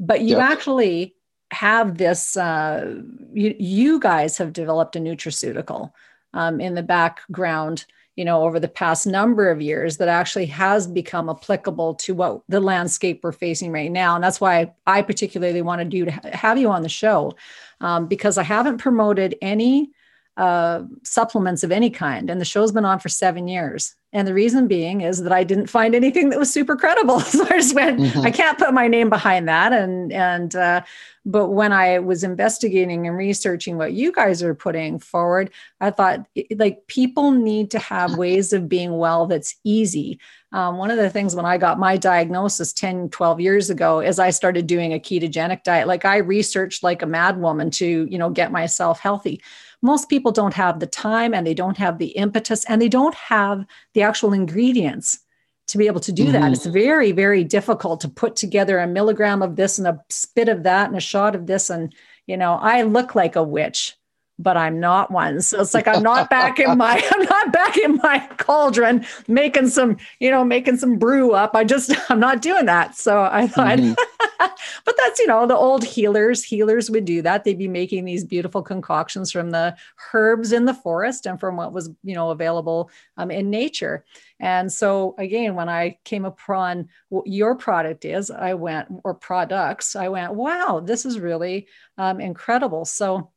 [0.00, 0.50] But you yep.
[0.50, 1.14] actually
[1.52, 3.00] have this, uh,
[3.32, 5.92] you, you guys have developed a nutraceutical
[6.34, 10.86] um, in the background you know over the past number of years that actually has
[10.86, 14.14] become applicable to what the landscape we're facing right now.
[14.14, 17.34] And that's why i particularly wanted you to have you on the show
[17.80, 19.92] um, because i haven't promoted any
[20.36, 24.34] uh, supplements of any kind and the show's been on for seven years and the
[24.34, 27.20] reason being is that I didn't find anything that was super credible.
[27.30, 28.26] So I just went, mm-hmm.
[28.26, 29.72] I can't put my name behind that.
[29.72, 30.82] And and uh,
[31.24, 36.26] but when I was investigating and researching what you guys are putting forward, I thought
[36.56, 40.18] like people need to have ways of being well that's easy.
[40.52, 44.18] Um, one of the things when I got my diagnosis 10, 12 years ago is
[44.18, 45.86] I started doing a ketogenic diet.
[45.86, 49.40] Like I researched like a madwoman to, you know, get myself healthy
[49.82, 53.14] most people don't have the time and they don't have the impetus and they don't
[53.14, 53.64] have
[53.94, 55.20] the actual ingredients
[55.68, 56.32] to be able to do mm-hmm.
[56.32, 56.52] that.
[56.52, 60.64] It's very, very difficult to put together a milligram of this and a spit of
[60.64, 61.70] that and a shot of this.
[61.70, 61.94] And,
[62.26, 63.96] you know, I look like a witch
[64.42, 65.40] but I'm not one.
[65.42, 69.68] So it's like I'm not back in my I'm not back in my cauldron making
[69.68, 71.54] some, you know, making some brew up.
[71.54, 72.96] I just I'm not doing that.
[72.96, 73.94] So I thought mm-hmm.
[74.84, 77.44] but that's, you know, the old healers, healers would do that.
[77.44, 79.76] They'd be making these beautiful concoctions from the
[80.12, 84.04] herbs in the forest and from what was, you know, available um, in nature.
[84.38, 89.94] And so again, when I came upon what your product is, I went or products,
[89.94, 91.66] I went, wow, this is really
[91.98, 92.84] um, incredible.
[92.84, 93.30] So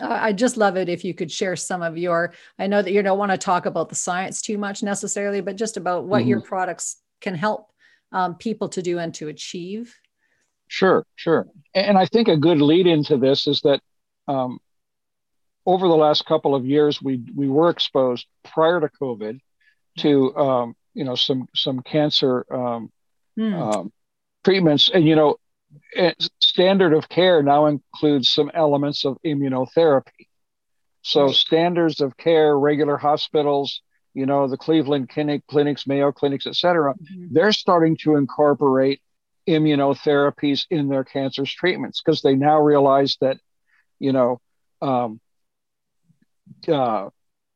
[0.00, 2.32] I just love it if you could share some of your.
[2.58, 5.56] I know that you don't want to talk about the science too much necessarily, but
[5.56, 6.30] just about what mm-hmm.
[6.30, 7.70] your products can help
[8.10, 9.94] um, people to do and to achieve.
[10.68, 11.46] Sure, sure.
[11.74, 13.80] And I think a good lead into this is that
[14.28, 14.58] um,
[15.66, 19.40] over the last couple of years, we we were exposed prior to COVID
[19.98, 22.46] to um, you know some some cancer
[23.38, 23.90] mm.
[24.42, 25.36] treatments, and you know
[26.52, 30.28] standard of care now includes some elements of immunotherapy.
[31.00, 33.80] So standards of care, regular hospitals,
[34.12, 37.28] you know, the Cleveland Clinic, clinics, Mayo clinics, et cetera, mm-hmm.
[37.30, 39.00] they're starting to incorporate
[39.48, 43.38] immunotherapies in their cancer treatments because they now realize that,
[43.98, 44.38] you know,
[44.82, 45.20] um,
[46.68, 47.08] uh,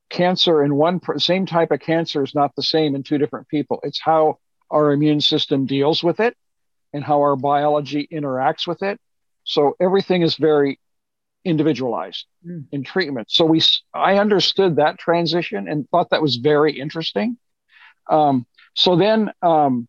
[0.09, 3.79] cancer in one same type of cancer is not the same in two different people.
[3.83, 4.39] It's how
[4.71, 6.35] our immune system deals with it
[6.93, 8.99] and how our biology interacts with it.
[9.45, 10.79] So everything is very
[11.45, 12.65] individualized mm.
[12.73, 13.31] in treatment.
[13.31, 13.63] So we,
[13.95, 17.39] I understood that transition and thought that was very interesting.
[18.11, 19.89] Um, so then um,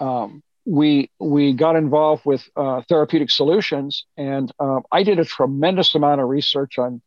[0.00, 5.94] um, we we got involved with uh, therapeutic solutions, and uh, I did a tremendous
[5.94, 7.00] amount of research on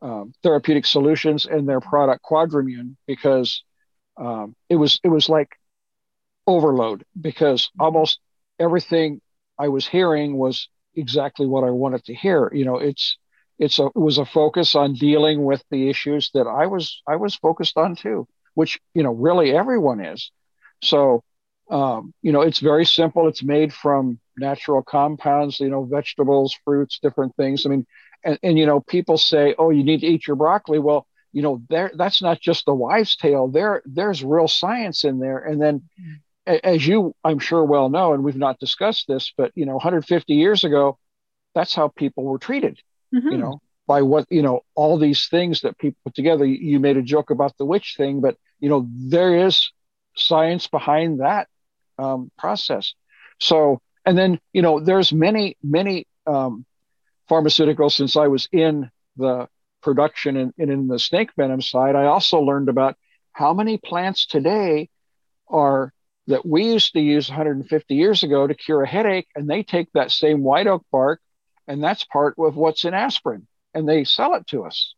[0.00, 3.64] um, therapeutic solutions and their product Quadrimune because
[4.16, 5.48] um, it was it was like
[6.46, 8.20] overload because almost
[8.58, 9.20] everything
[9.58, 12.50] I was hearing was exactly what I wanted to hear.
[12.52, 13.16] You know, it's
[13.58, 17.16] it's a it was a focus on dealing with the issues that I was I
[17.16, 20.30] was focused on too, which you know really everyone is.
[20.82, 21.22] So
[21.70, 23.28] um, you know, it's very simple.
[23.28, 27.64] It's made from natural compounds, you know, vegetables, fruits, different things.
[27.64, 27.86] I mean,
[28.22, 30.78] and, and you know, people say, oh, you need to eat your broccoli.
[30.78, 33.48] Well, you know, there that's not just a wives' tale.
[33.48, 35.38] There, there's real science in there.
[35.38, 35.88] And then
[36.46, 40.34] as you I'm sure well know, and we've not discussed this, but you know, 150
[40.34, 40.98] years ago,
[41.54, 42.78] that's how people were treated.
[43.14, 43.30] Mm-hmm.
[43.30, 46.44] You know, by what you know, all these things that people put together.
[46.44, 49.70] You made a joke about the witch thing, but you know, there is
[50.16, 51.48] science behind that
[51.98, 52.94] um, process.
[53.40, 56.64] So, and then you know, there's many, many um,
[57.30, 59.48] pharmaceuticals since I was in the
[59.82, 62.96] production and, and in the snake venom side, I also learned about
[63.32, 64.88] how many plants today
[65.48, 65.92] are
[66.26, 69.88] that we used to use 150 years ago to cure a headache, and they take
[69.92, 71.20] that same white oak bark,
[71.68, 74.94] and that's part of what's in aspirin, and they sell it to us.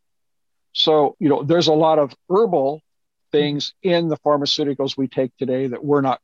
[0.72, 2.82] So, you know, there's a lot of herbal
[3.32, 6.20] things in the pharmaceuticals we take today that we're not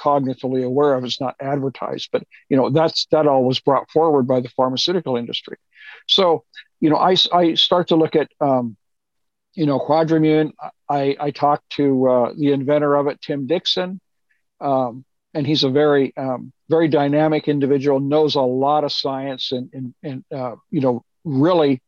[0.00, 1.04] cognitively aware of.
[1.04, 5.16] It's not advertised, but you know, that's that all was brought forward by the pharmaceutical
[5.16, 5.56] industry.
[6.06, 6.44] So,
[6.80, 8.76] you know, I, I start to look at, um,
[9.54, 10.52] you know, Quadrimune.
[10.88, 14.00] I, I talked to uh, the inventor of it, Tim Dixon,
[14.60, 15.04] um,
[15.34, 19.94] and he's a very, um, very dynamic individual, knows a lot of science, and and,
[20.02, 21.82] and uh, you know, really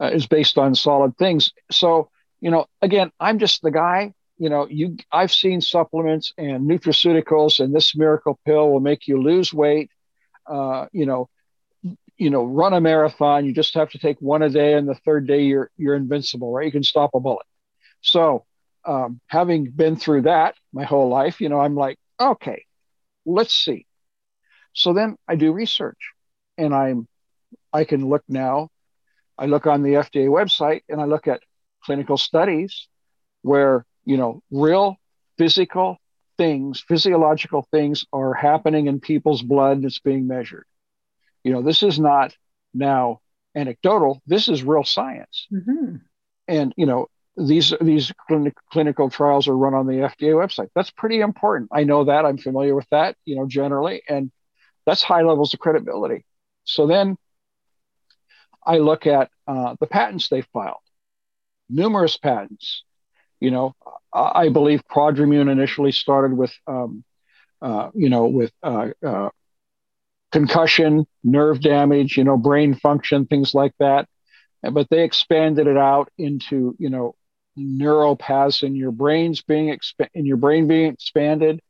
[0.00, 1.52] uh, is based on solid things.
[1.70, 2.10] So,
[2.40, 4.12] you know, again, I'm just the guy.
[4.38, 9.22] You know, you I've seen supplements and nutraceuticals, and this miracle pill will make you
[9.22, 9.90] lose weight.
[10.46, 11.28] Uh, you know,
[12.16, 13.44] you know, run a marathon.
[13.44, 16.52] You just have to take one a day, and the third day you're you're invincible,
[16.52, 16.66] right?
[16.66, 17.46] You can stop a bullet.
[18.00, 18.44] So,
[18.84, 22.64] um, having been through that my whole life, you know, I'm like, okay,
[23.24, 23.86] let's see.
[24.72, 26.12] So then I do research,
[26.58, 27.08] and I'm
[27.72, 28.68] I can look now.
[29.38, 31.42] I look on the FDA website, and I look at
[31.84, 32.88] clinical studies
[33.42, 34.96] where you know real
[35.38, 35.98] physical
[36.36, 40.66] things, physiological things are happening in people's blood that's being measured
[41.44, 42.34] you know, this is not
[42.72, 43.20] now
[43.54, 44.20] anecdotal.
[44.26, 45.46] This is real science.
[45.52, 45.96] Mm-hmm.
[46.48, 47.06] And you know,
[47.36, 50.68] these these clinic, clinical trials are run on the FDA website.
[50.74, 51.70] That's pretty important.
[51.72, 52.24] I know that.
[52.24, 53.16] I'm familiar with that.
[53.24, 54.30] You know, generally, and
[54.86, 56.24] that's high levels of credibility.
[56.64, 57.16] So then,
[58.64, 60.76] I look at uh, the patents they filed.
[61.68, 62.84] Numerous patents.
[63.40, 63.74] You know,
[64.12, 67.04] I believe Quadrimune initially started with, um,
[67.60, 69.28] uh, you know, with uh, uh
[70.32, 74.08] concussion, nerve damage, you know, brain function, things like that.
[74.62, 77.16] But they expanded it out into, you know,
[77.56, 81.60] neural paths in your brains being exp- in your brain being expanded.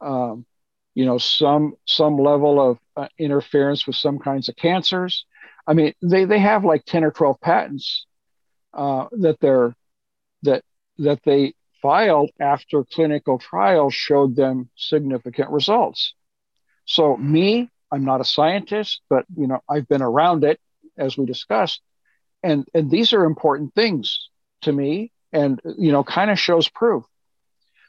[0.00, 0.46] Um,
[0.94, 5.26] you know, some some level of uh, interference with some kinds of cancers.
[5.66, 8.06] I mean, they they have like ten or twelve patents
[8.72, 9.74] uh, that they're
[10.42, 10.62] that
[10.98, 16.14] that they filed after clinical trials showed them significant results.
[16.86, 20.58] So me I'm not a scientist, but you know, I've been around it
[20.98, 21.80] as we discussed.
[22.42, 24.30] And and these are important things
[24.62, 27.04] to me and you know, kind of shows proof.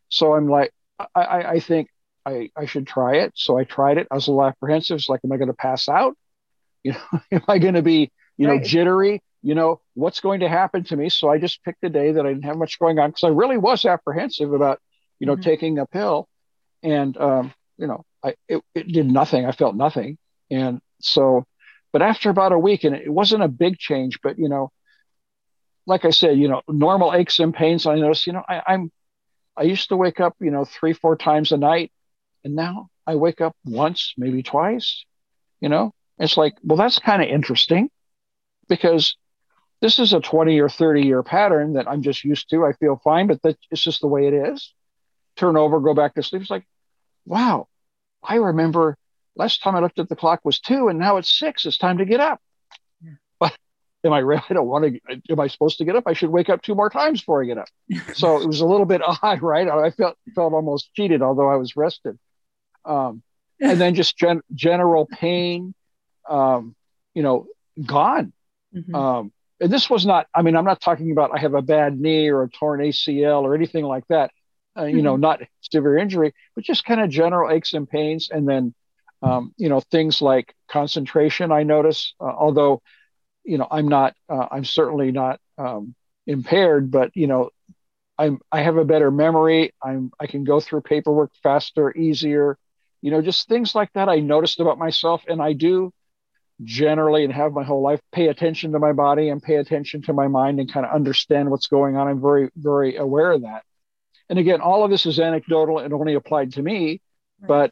[0.09, 0.73] So I'm like,
[1.15, 1.89] I, I think
[2.25, 3.33] I, I should try it.
[3.35, 4.07] So I tried it.
[4.11, 4.97] I was a little apprehensive.
[4.97, 6.17] It's like, am I going to pass out?
[6.85, 8.61] You know, am I going to be, you right.
[8.61, 9.23] know, jittery?
[9.41, 11.09] You know, what's going to happen to me?
[11.09, 13.29] So I just picked a day that I didn't have much going on because I
[13.29, 14.79] really was apprehensive about,
[15.17, 15.41] you know, mm-hmm.
[15.41, 16.27] taking a pill.
[16.83, 19.47] And um, you know, I it, it did nothing.
[19.47, 20.19] I felt nothing,
[20.51, 21.45] and so,
[21.91, 24.71] but after about a week, and it wasn't a big change, but you know,
[25.85, 27.85] like I said, you know, normal aches and pains.
[27.85, 28.91] I notice, you know, I, I'm
[29.57, 31.91] I used to wake up, you know, three four times a night,
[32.43, 35.05] and now I wake up once, maybe twice.
[35.61, 37.89] You know, it's like, well, that's kind of interesting,
[38.67, 39.15] because
[39.81, 42.65] this is a 20 or 30 year pattern that I'm just used to.
[42.65, 44.73] I feel fine, but that it's just the way it is.
[45.35, 46.41] Turn over, go back to sleep.
[46.41, 46.65] It's like,
[47.25, 47.67] wow,
[48.23, 48.97] I remember
[49.35, 51.65] last time I looked at the clock was two, and now it's six.
[51.65, 52.41] It's time to get up.
[54.05, 54.43] Am I really?
[54.49, 55.21] I don't want to.
[55.29, 56.03] Am I supposed to get up?
[56.05, 57.67] I should wake up two more times before I get up.
[58.13, 59.67] so it was a little bit odd, right?
[59.67, 62.17] I felt felt almost cheated, although I was rested.
[62.85, 63.23] Um,
[63.59, 65.73] and then just gen- general pain,
[66.29, 66.75] um,
[67.13, 67.47] you know,
[67.83, 68.31] gone.
[68.75, 68.93] Mm-hmm.
[68.93, 70.27] Um, and this was not.
[70.35, 73.41] I mean, I'm not talking about I have a bad knee or a torn ACL
[73.41, 74.31] or anything like that
[74.77, 75.21] uh, you know, mm-hmm.
[75.21, 78.29] not severe injury, but just kind of general aches and pains.
[78.31, 78.73] And then,
[79.21, 82.81] um, you know, things like concentration, I notice, uh, although,
[83.45, 85.95] you know, I'm not, uh, I'm certainly not um,
[86.27, 87.51] impaired, but, you know,
[88.17, 89.73] I'm, I have a better memory.
[89.83, 92.57] I'm, I can go through paperwork faster, easier,
[93.01, 95.23] you know, just things like that I noticed about myself.
[95.27, 95.93] And I do
[96.63, 100.13] generally and have my whole life pay attention to my body and pay attention to
[100.13, 102.07] my mind and kind of understand what's going on.
[102.07, 103.63] I'm very, very aware of that.
[104.29, 107.01] And again, all of this is anecdotal and only applied to me.
[107.41, 107.71] Right.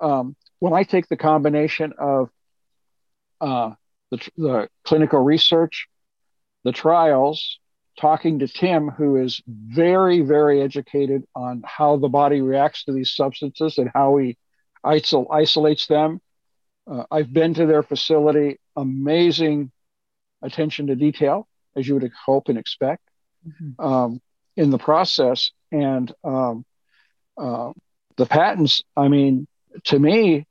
[0.00, 2.30] But um, when I take the combination of
[3.40, 3.72] uh,
[4.12, 5.88] the, the clinical research,
[6.64, 7.58] the trials,
[7.98, 13.12] talking to Tim, who is very, very educated on how the body reacts to these
[13.12, 14.36] substances and how he
[14.84, 16.20] isol- isolates them.
[16.86, 19.72] Uh, I've been to their facility, amazing
[20.42, 23.02] attention to detail, as you would hope and expect.
[23.46, 23.84] Mm-hmm.
[23.84, 24.20] Um,
[24.56, 25.50] in the process.
[25.70, 26.64] And um,
[27.36, 27.72] uh,
[28.16, 29.46] the patents, I mean,
[29.84, 30.46] to me,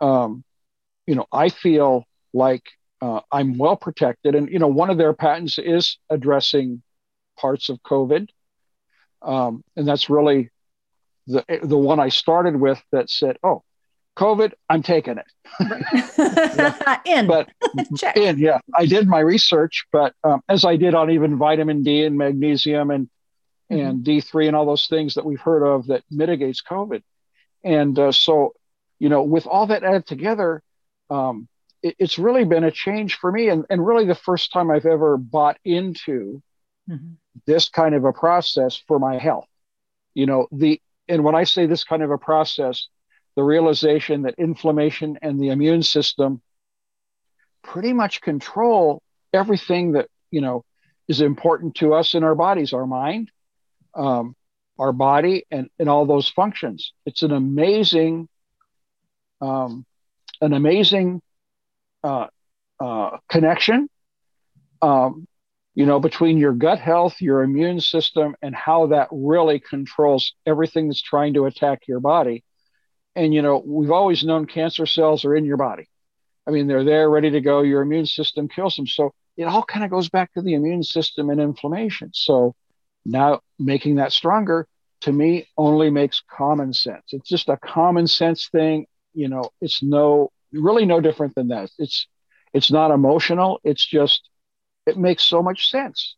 [0.00, 0.44] um,
[1.06, 2.64] you know, I feel like
[3.04, 4.34] uh, I'm well protected.
[4.34, 6.82] And you know, one of their patents is addressing
[7.38, 8.28] parts of COVID,
[9.20, 10.50] um, and that's really
[11.26, 13.62] the the one I started with that said, "Oh,
[14.16, 15.26] COVID, I'm taking it."
[17.04, 17.50] in, but
[18.16, 22.04] in, yeah, I did my research, but um, as I did on even vitamin D
[22.04, 23.10] and magnesium and
[23.70, 23.86] mm-hmm.
[23.86, 27.02] and D3 and all those things that we've heard of that mitigates COVID,
[27.62, 28.54] and uh, so
[28.98, 30.62] you know, with all that added together,
[31.10, 31.48] um,
[31.84, 34.86] it, it's really been a change for me, and and really the first time I've
[34.86, 36.42] ever bought into
[36.90, 37.12] mm-hmm.
[37.46, 39.46] this kind of a process for my health.
[40.14, 42.88] You know, the and when I say this kind of a process,
[43.36, 46.40] the realization that inflammation and the immune system
[47.62, 50.64] pretty much control everything that you know
[51.06, 53.30] is important to us in our bodies, our mind,
[53.94, 54.34] um,
[54.78, 56.94] our body, and and all those functions.
[57.04, 58.26] It's an amazing,
[59.42, 59.84] um,
[60.40, 61.20] an amazing
[62.04, 62.26] uh,
[62.78, 63.88] uh, connection.
[64.80, 65.26] Um,
[65.74, 70.86] you know, between your gut health, your immune system, and how that really controls everything
[70.86, 72.44] that's trying to attack your body.
[73.16, 75.88] And, you know, we've always known cancer cells are in your body.
[76.46, 77.62] I mean, they're there ready to go.
[77.62, 78.86] Your immune system kills them.
[78.86, 82.10] So it all kind of goes back to the immune system and inflammation.
[82.12, 82.54] So
[83.04, 84.68] now making that stronger
[85.02, 87.02] to me only makes common sense.
[87.08, 88.86] It's just a common sense thing.
[89.12, 91.70] You know, it's no, really no different than that.
[91.78, 92.06] It's,
[92.52, 93.60] it's not emotional.
[93.64, 94.28] It's just
[94.86, 96.16] it makes so much sense.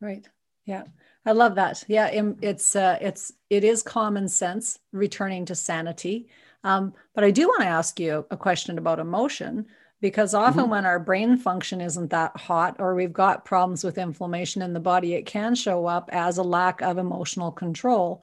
[0.00, 0.26] Right.
[0.66, 0.84] Yeah.
[1.26, 1.84] I love that.
[1.88, 2.10] Yeah,
[2.42, 6.28] it's uh, it's it is common sense returning to sanity.
[6.64, 9.66] Um, but I do want to ask you a question about emotion
[10.00, 10.70] because often mm-hmm.
[10.70, 14.80] when our brain function isn't that hot or we've got problems with inflammation in the
[14.80, 18.22] body, it can show up as a lack of emotional control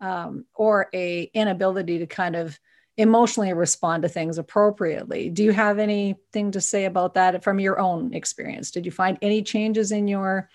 [0.00, 2.58] um, or a inability to kind of
[2.98, 5.30] emotionally respond to things appropriately.
[5.30, 8.72] Do you have anything to say about that from your own experience?
[8.72, 10.50] Did you find any changes in your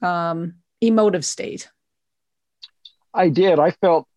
[0.00, 1.70] um, emotive state?
[3.14, 3.58] I did.
[3.58, 4.08] I felt,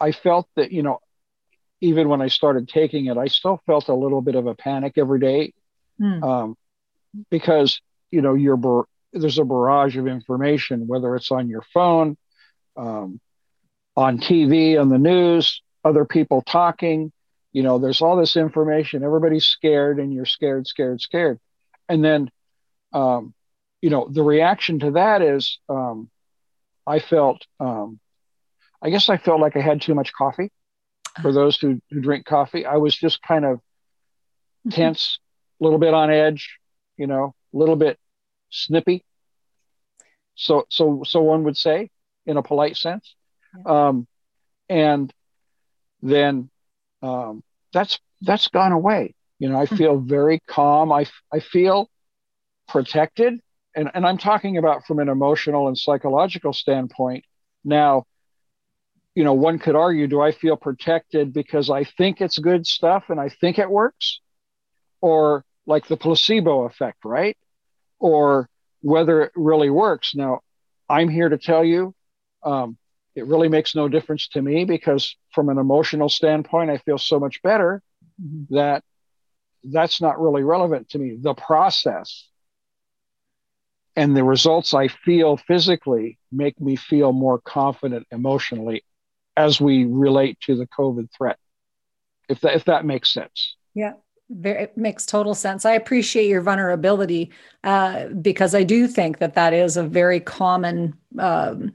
[0.00, 1.00] I felt that you know,
[1.82, 4.94] even when I started taking it, I still felt a little bit of a panic
[4.96, 5.52] every day,
[5.98, 6.24] hmm.
[6.24, 6.56] um,
[7.30, 7.78] because
[8.10, 12.16] you know you're there's a barrage of information, whether it's on your phone,
[12.78, 13.20] um,
[13.96, 17.12] on TV, on the news, other people talking.
[17.52, 19.04] You know, there's all this information.
[19.04, 21.38] Everybody's scared, and you're scared, scared, scared.
[21.88, 22.30] And then,
[22.92, 23.34] um,
[23.80, 26.10] you know, the reaction to that is um,
[26.86, 28.00] I felt, um,
[28.82, 30.50] I guess I felt like I had too much coffee.
[31.22, 33.60] For those who, who drink coffee, I was just kind of
[34.70, 35.20] tense,
[35.60, 36.58] a little bit on edge,
[36.96, 37.98] you know, a little bit
[38.50, 39.04] snippy.
[40.34, 41.90] So, so, so one would say,
[42.26, 43.14] in a polite sense.
[43.64, 44.06] Um,
[44.68, 45.12] and
[46.02, 46.50] then
[47.02, 47.42] um,
[47.72, 49.14] that's that's gone away.
[49.38, 49.76] You know, I hmm.
[49.76, 50.92] feel very calm.
[50.92, 51.90] I, I feel
[52.68, 53.40] protected.
[53.76, 57.24] And, and I'm talking about from an emotional and psychological standpoint.
[57.64, 58.04] Now,
[59.14, 63.04] you know, one could argue, do I feel protected because I think it's good stuff
[63.08, 64.20] and I think it works?
[65.00, 67.36] Or like the placebo effect, right?
[67.98, 68.48] Or
[68.80, 70.14] whether it really works.
[70.14, 70.40] Now,
[70.88, 71.94] I'm here to tell you
[72.42, 72.76] um,
[73.14, 77.18] it really makes no difference to me because from an emotional standpoint i feel so
[77.18, 77.82] much better
[78.22, 78.54] mm-hmm.
[78.54, 78.82] that
[79.64, 82.28] that's not really relevant to me the process
[83.96, 88.84] and the results i feel physically make me feel more confident emotionally
[89.36, 91.38] as we relate to the covid threat
[92.28, 93.92] if that if that makes sense yeah
[94.30, 95.64] very, it makes total sense.
[95.64, 97.30] I appreciate your vulnerability
[97.62, 101.72] uh, because I do think that that is a very common um,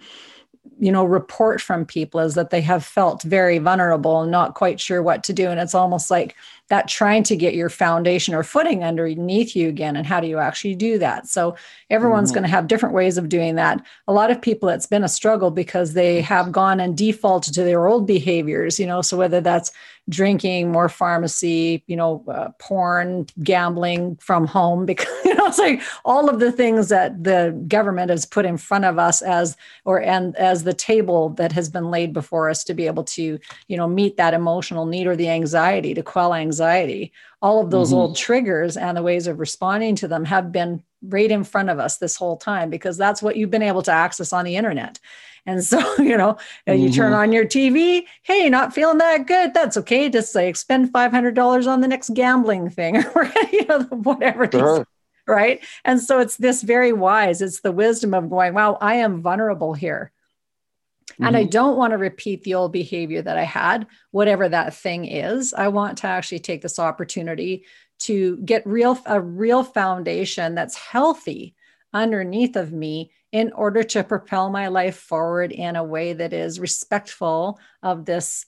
[0.79, 4.79] you know report from people is that they have felt very vulnerable and not quite
[4.79, 5.49] sure what to do.
[5.49, 6.35] And it's almost like
[6.69, 10.39] that trying to get your foundation or footing underneath you again and how do you
[10.39, 11.27] actually do that?
[11.27, 11.55] So
[11.89, 12.35] everyone's mm-hmm.
[12.35, 13.83] going to have different ways of doing that.
[14.07, 17.63] A lot of people it's been a struggle because they have gone and defaulted to
[17.63, 19.71] their old behaviors you know so whether that's
[20.07, 25.81] drinking more pharmacy you know uh, porn gambling from home because you know it's like
[26.05, 30.01] all of the things that the government has put in front of us as or
[30.01, 33.77] and as the table that has been laid before us to be able to you
[33.77, 36.58] know meet that emotional need or the anxiety to quell anxiety
[37.41, 37.97] all of those mm-hmm.
[37.97, 41.79] old triggers and the ways of responding to them have been right in front of
[41.79, 44.99] us this whole time because that's what you've been able to access on the internet
[45.45, 46.37] and so, you know,
[46.67, 46.81] mm-hmm.
[46.81, 47.21] you turn mm-hmm.
[47.21, 49.53] on your TV, hey, not feeling that good.
[49.53, 50.09] That's okay.
[50.09, 54.49] Just like spend $500 on the next gambling thing or, you know, whatever.
[54.51, 54.87] Sure.
[55.27, 55.63] right.
[55.85, 57.41] And so it's this very wise.
[57.41, 60.11] It's the wisdom of going, wow, I am vulnerable here.
[61.19, 61.27] Mm-hmm.
[61.27, 61.49] And I mm-hmm.
[61.49, 65.53] don't want to repeat the old behavior that I had, whatever that thing is.
[65.53, 67.65] I want to actually take this opportunity
[67.99, 71.55] to get real a real foundation that's healthy
[71.93, 76.59] underneath of me in order to propel my life forward in a way that is
[76.59, 78.45] respectful of this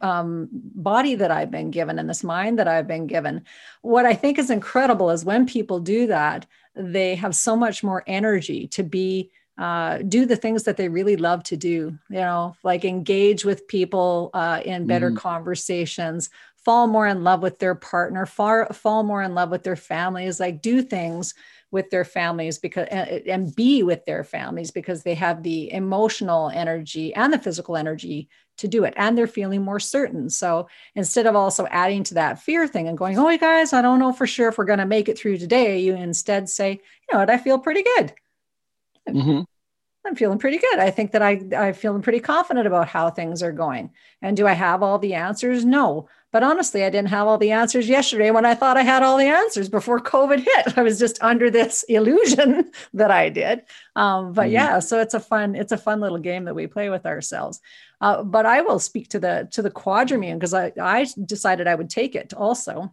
[0.00, 3.44] um, body that I've been given and this mind that I've been given.
[3.80, 6.46] What I think is incredible is when people do that,
[6.76, 11.16] they have so much more energy to be uh, do the things that they really
[11.16, 15.16] love to do you know like engage with people uh, in better mm.
[15.16, 19.76] conversations fall more in love with their partner far fall more in love with their
[19.76, 21.34] families like do things
[21.72, 26.50] with their families because and, and be with their families because they have the emotional
[26.50, 28.28] energy and the physical energy
[28.58, 30.28] to do it and they're feeling more certain.
[30.28, 33.98] So instead of also adding to that fear thing and going oh guys i don't
[33.98, 36.78] know for sure if we're going to make it through today you instead say you
[37.12, 37.30] know what?
[37.30, 38.12] I feel pretty good
[39.08, 39.42] mm-hmm.
[40.06, 43.42] i'm feeling pretty good i think that i i'm feeling pretty confident about how things
[43.42, 43.90] are going
[44.20, 47.50] and do i have all the answers no but honestly, I didn't have all the
[47.50, 50.76] answers yesterday when I thought I had all the answers before COVID hit.
[50.78, 53.62] I was just under this illusion that I did.
[53.94, 54.54] Um, but mm-hmm.
[54.54, 57.60] yeah, so it's a fun, it's a fun little game that we play with ourselves.
[58.00, 61.74] Uh, but I will speak to the to the quadrimune because I, I decided I
[61.74, 62.92] would take it also.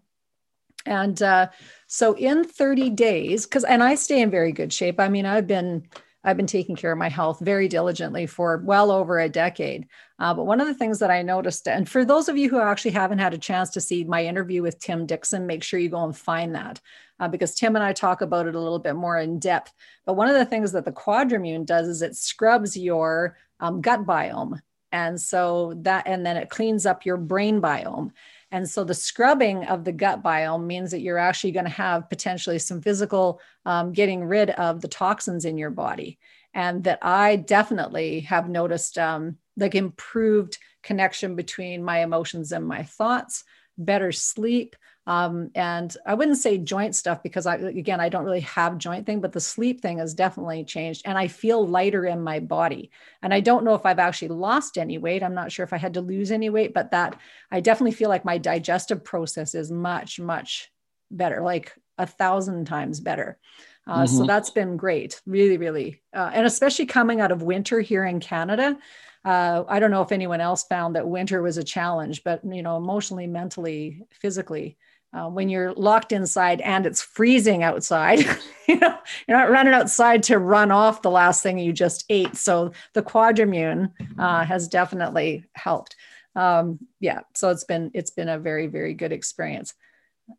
[0.86, 1.48] And uh,
[1.92, 5.00] so in 30 days, because and I stay in very good shape.
[5.00, 5.88] I mean, I've been
[6.24, 9.88] I've been taking care of my health very diligently for well over a decade.
[10.20, 12.60] Uh, but one of the things that I noticed, and for those of you who
[12.60, 15.90] actually haven't had a chance to see my interview with Tim Dixon, make sure you
[15.90, 16.80] go and find that
[17.20, 19.74] uh, because Tim and I talk about it a little bit more in depth.
[20.06, 24.06] But one of the things that the quadrimune does is it scrubs your um, gut
[24.06, 24.60] biome.
[24.92, 28.12] And so that, and then it cleans up your brain biome.
[28.52, 32.10] And so the scrubbing of the gut biome means that you're actually going to have
[32.10, 36.18] potentially some physical um, getting rid of the toxins in your body.
[36.54, 42.84] And that I definitely have noticed um, like improved connection between my emotions and my
[42.84, 43.44] thoughts,
[43.78, 44.76] better sleep,
[45.10, 49.08] um, and I wouldn't say joint stuff because I, again, I don't really have joint
[49.08, 51.02] thing, but the sleep thing has definitely changed.
[51.04, 52.92] And I feel lighter in my body.
[53.24, 55.24] And I don't know if I've actually lost any weight.
[55.24, 58.08] I'm not sure if I had to lose any weight, but that I definitely feel
[58.08, 60.72] like my digestive process is much, much
[61.10, 63.40] better, like a thousand times better.
[63.88, 64.16] Uh, mm-hmm.
[64.16, 66.04] So that's been great, really, really.
[66.14, 68.78] Uh, and especially coming out of winter here in Canada.
[69.26, 72.62] Uh, I don't know if anyone else found that winter was a challenge, but you
[72.62, 74.78] know, emotionally, mentally, physically,
[75.14, 78.20] uh, when you're locked inside and it's freezing outside
[78.68, 78.96] you know
[79.28, 82.36] you're not running outside to run off the last thing you just ate.
[82.36, 85.96] So the quadrimune uh, has definitely helped.
[86.36, 89.74] Um, yeah so it's been it's been a very very good experience.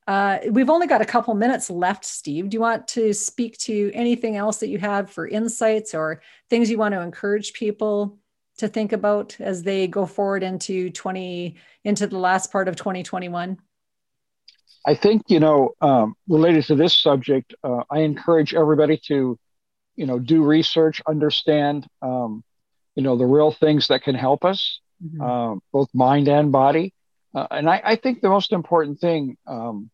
[0.07, 2.49] Uh, we've only got a couple minutes left steve.
[2.49, 6.71] Do you want to speak to anything else that you have for insights or things
[6.71, 8.19] you want to encourage people
[8.59, 13.59] to think about as they go forward into 20 into the last part of 2021
[14.87, 19.39] I think you know, um, related to this subject, uh, I encourage everybody to,
[19.97, 22.43] you know, do research, understand, um,
[22.95, 25.21] you know, the real things that can help us, mm-hmm.
[25.21, 26.95] uh, both mind and body.
[27.35, 29.91] Uh, and I, I, think the most important thing, um,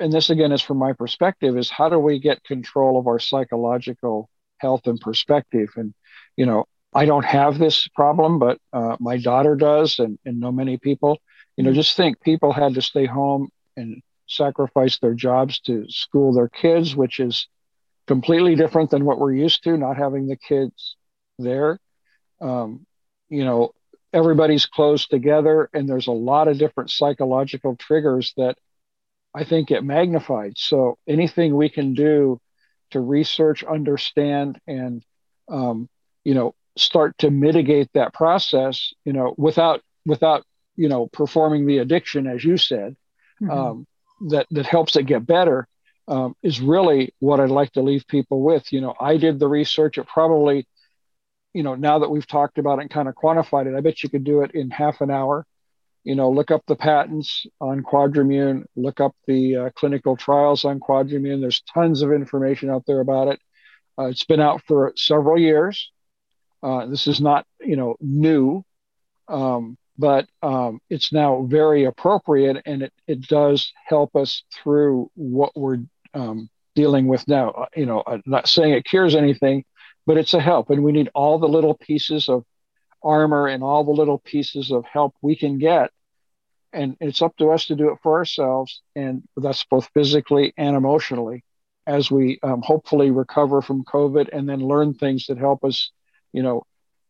[0.00, 3.18] and this again is from my perspective, is how do we get control of our
[3.18, 5.70] psychological health and perspective?
[5.76, 5.92] And
[6.36, 6.64] you know,
[6.94, 11.18] I don't have this problem, but uh, my daughter does, and, and know many people.
[11.56, 11.80] You know, mm-hmm.
[11.80, 16.96] just think people had to stay home and sacrifice their jobs to school their kids,
[16.96, 17.48] which is
[18.06, 20.96] completely different than what we're used to, not having the kids
[21.38, 21.78] there.
[22.40, 22.86] Um,
[23.28, 23.72] you know,
[24.12, 28.56] everybody's close together, and there's a lot of different psychological triggers that
[29.34, 30.54] I think get magnified.
[30.56, 32.40] So anything we can do
[32.90, 35.02] to research, understand, and
[35.48, 35.88] um,
[36.24, 40.44] you know, start to mitigate that process, you know, without without
[40.76, 42.96] you know performing the addiction, as you said,
[43.42, 43.50] mm-hmm.
[43.50, 43.86] um,
[44.28, 45.66] that that helps it get better
[46.08, 48.72] um, is really what I'd like to leave people with.
[48.72, 49.98] You know, I did the research.
[49.98, 50.66] It probably,
[51.52, 54.02] you know, now that we've talked about it and kind of quantified it, I bet
[54.02, 55.46] you could do it in half an hour.
[56.04, 60.80] You know, look up the patents on Quadrimune, look up the uh, clinical trials on
[60.80, 61.40] Quadrimune.
[61.40, 63.40] There's tons of information out there about it.
[63.96, 65.92] Uh, it's been out for several years.
[66.62, 68.64] Uh, this is not, you know, new.
[69.28, 75.52] Um, but um, it's now very appropriate and it, it does help us through what
[75.56, 75.78] we're
[76.14, 77.50] um, dealing with now.
[77.50, 79.64] Uh, you know, I'm not saying it cures anything,
[80.06, 80.70] but it's a help.
[80.70, 82.44] And we need all the little pieces of
[83.02, 85.90] armor and all the little pieces of help we can get.
[86.72, 88.80] And it's up to us to do it for ourselves.
[88.96, 91.44] And that's both physically and emotionally
[91.86, 95.90] as we um, hopefully recover from COVID and then learn things that help us,
[96.32, 96.62] you know,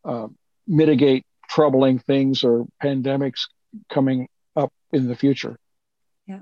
[0.04, 3.42] um, mitigate troubling things or pandemics
[3.90, 5.58] coming up in the future.
[6.26, 6.40] Yeah,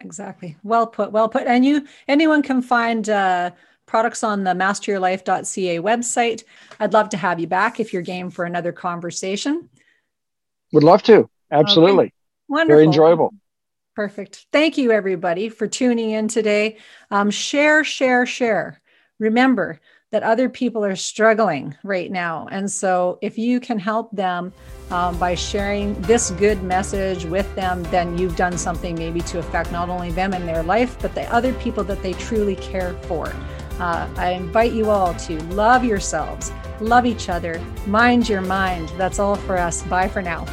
[0.00, 0.56] exactly.
[0.62, 1.12] Well put.
[1.12, 1.46] Well put.
[1.46, 3.52] And you, anyone can find uh,
[3.86, 6.44] products on the masteryourlife.ca website.
[6.80, 9.68] I'd love to have you back if you're game for another conversation.
[10.72, 11.28] Would love to.
[11.50, 12.06] Absolutely.
[12.06, 12.12] Okay.
[12.48, 12.76] Wonderful.
[12.76, 13.34] Very enjoyable.
[13.94, 14.46] Perfect.
[14.52, 16.78] Thank you, everybody, for tuning in today.
[17.10, 18.80] Um, share, share, share.
[19.18, 19.80] Remember
[20.10, 22.48] that other people are struggling right now.
[22.50, 24.52] And so, if you can help them
[24.90, 29.70] um, by sharing this good message with them, then you've done something maybe to affect
[29.70, 33.32] not only them in their life, but the other people that they truly care for.
[33.78, 36.50] Uh, I invite you all to love yourselves,
[36.80, 38.88] love each other, mind your mind.
[38.96, 39.82] That's all for us.
[39.84, 40.46] Bye for now.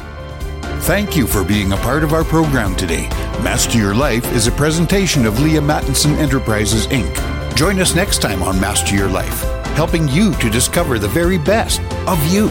[0.86, 3.08] Thank you for being a part of our program today.
[3.42, 7.54] Master Your Life is a presentation of Leaha Mattinson Enterprises, Inc.
[7.56, 9.42] Join us next time on Master Your Life,
[9.74, 12.48] helping you to discover the very best of you.